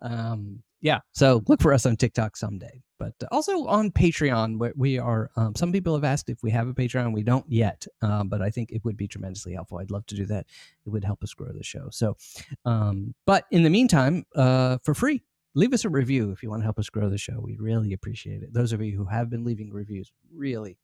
[0.00, 1.00] Um, yeah.
[1.12, 4.58] So look for us on TikTok someday, but also on Patreon.
[4.58, 5.30] Where we are.
[5.36, 7.12] Um, some people have asked if we have a Patreon.
[7.14, 9.78] We don't yet, um, but I think it would be tremendously helpful.
[9.78, 10.46] I'd love to do that.
[10.84, 11.88] It would help us grow the show.
[11.90, 12.16] So,
[12.64, 15.22] um, but in the meantime, uh, for free.
[15.58, 17.40] Leave us a review if you want to help us grow the show.
[17.40, 18.52] We really appreciate it.
[18.52, 20.76] Those of you who have been leaving reviews, really,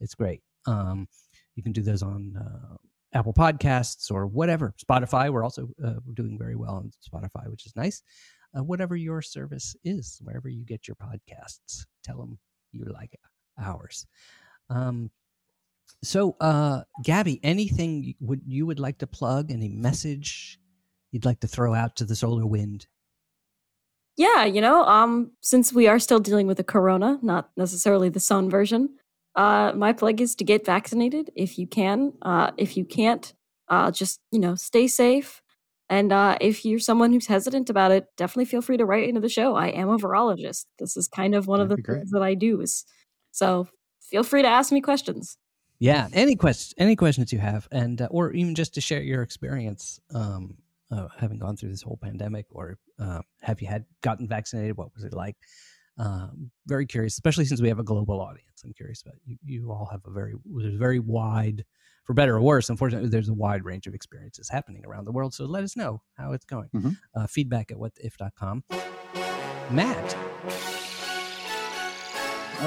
[0.00, 0.40] it's great.
[0.66, 1.08] Um,
[1.56, 2.76] you can do those on uh,
[3.14, 4.74] Apple Podcasts or whatever.
[4.84, 8.02] Spotify, we're also uh, doing very well on Spotify, which is nice.
[8.56, 12.38] Uh, whatever your service is, wherever you get your podcasts, tell them
[12.72, 13.18] you like
[13.58, 14.06] ours.
[14.70, 15.10] Um,
[16.02, 19.50] so, uh, Gabby, anything you would you would like to plug?
[19.50, 20.58] Any message
[21.12, 22.86] you'd like to throw out to the solar wind?
[24.16, 28.20] Yeah, you know, um, since we are still dealing with the corona, not necessarily the
[28.20, 28.90] sun version,
[29.36, 32.12] uh, my plug is to get vaccinated if you can.
[32.22, 33.32] Uh, if you can't,
[33.68, 35.42] uh, just you know, stay safe.
[35.90, 39.20] And uh, if you're someone who's hesitant about it, definitely feel free to write into
[39.20, 39.54] the show.
[39.54, 40.64] I am a virologist.
[40.78, 41.98] This is kind of one of the That'd be great.
[41.98, 42.60] things that I do.
[42.60, 42.84] Is
[43.32, 43.68] so
[44.00, 45.36] feel free to ask me questions.
[45.80, 49.22] Yeah, any questions, any questions you have, and uh, or even just to share your
[49.22, 50.56] experience, um,
[50.90, 54.76] uh, having gone through this whole pandemic, or uh, have you had gotten vaccinated?
[54.76, 55.36] What was it like?
[55.98, 58.62] Um, very curious, especially since we have a global audience.
[58.64, 59.36] I'm curious about you.
[59.44, 61.64] You all have a very there's very wide,
[62.04, 62.68] for better or worse.
[62.68, 65.34] Unfortunately, there's a wide range of experiences happening around the world.
[65.34, 66.68] So let us know how it's going.
[66.74, 66.96] Mhm.
[67.14, 68.64] Uh, feedback at whatif.com.
[69.70, 70.16] Matt,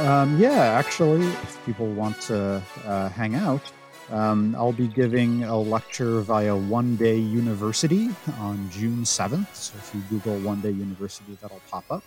[0.05, 3.61] Um, yeah, actually, if people want to uh, hang out,
[4.11, 8.09] um, I'll be giving a lecture via One Day University
[8.39, 9.53] on June 7th.
[9.55, 12.03] So if you Google One Day University, that'll pop up.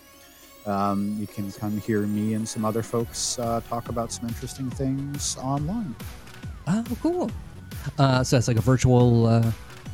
[0.65, 4.69] Um, you can come hear me and some other folks uh, talk about some interesting
[4.69, 5.95] things online.
[6.67, 7.31] oh cool.
[7.97, 9.25] Uh, so it's like a virtual.
[9.25, 9.51] Uh,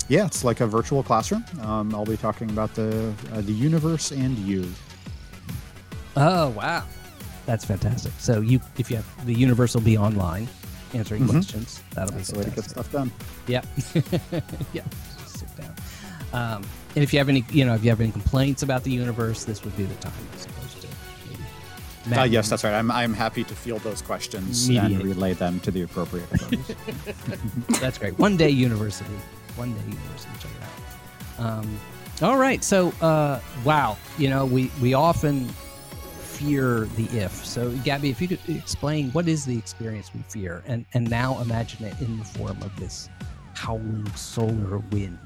[0.10, 1.44] Yeah, it's like a virtual classroom.
[1.62, 4.70] Um, I'll be talking about the uh, the universe and you.
[6.16, 6.84] Oh wow,
[7.46, 8.12] that's fantastic.
[8.18, 10.48] So you, if you have the universe will be online,
[10.94, 11.30] answering Mhm.
[11.32, 11.82] questions.
[11.94, 13.12] That'll That's be the way to get stuff done.
[13.48, 13.66] Yep,
[14.74, 14.86] yep.
[15.22, 15.76] Just sit down.
[16.34, 16.64] Um,
[16.96, 19.46] and if you have any, you know, if you have any complaints about the universe,
[19.46, 20.12] this would be the time,
[22.16, 22.74] Uh, yes, that's right.
[22.74, 24.92] I'm, I'm happy to field those questions Mediate.
[24.92, 26.76] and relay them to the appropriate authorities.
[27.82, 28.18] That's great.
[28.18, 29.14] One day university.
[29.56, 30.32] One day university.
[30.40, 31.46] Check it out.
[31.46, 31.80] Um,
[32.22, 32.64] all right.
[32.64, 33.98] So, uh, wow.
[34.18, 35.48] You know, we we often
[36.22, 37.34] fear the if.
[37.46, 41.40] So, Gabby, if you could explain what is the experience we fear, and and now
[41.42, 43.10] imagine it in the form of this
[43.54, 45.20] howling solar wind,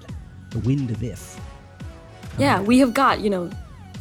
[0.52, 1.40] the wind of if.
[2.38, 3.50] Yeah, we have got, you know,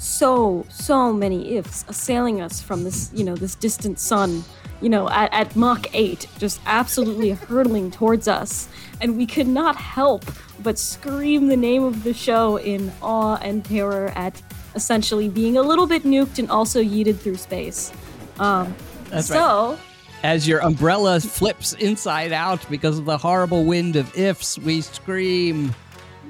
[0.00, 4.42] so, so many ifs assailing us from this, you know, this distant sun,
[4.80, 8.68] you know, at, at Mach 8, just absolutely hurtling towards us.
[9.02, 10.24] And we could not help
[10.62, 14.40] but scream the name of the show in awe and terror at
[14.74, 17.92] essentially being a little bit nuked and also yeeted through space.
[18.38, 18.74] Um,
[19.10, 19.78] That's so,
[20.22, 25.74] As your umbrella flips inside out because of the horrible wind of ifs, we scream.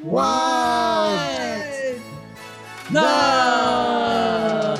[0.03, 1.90] What?
[2.93, 4.77] なあ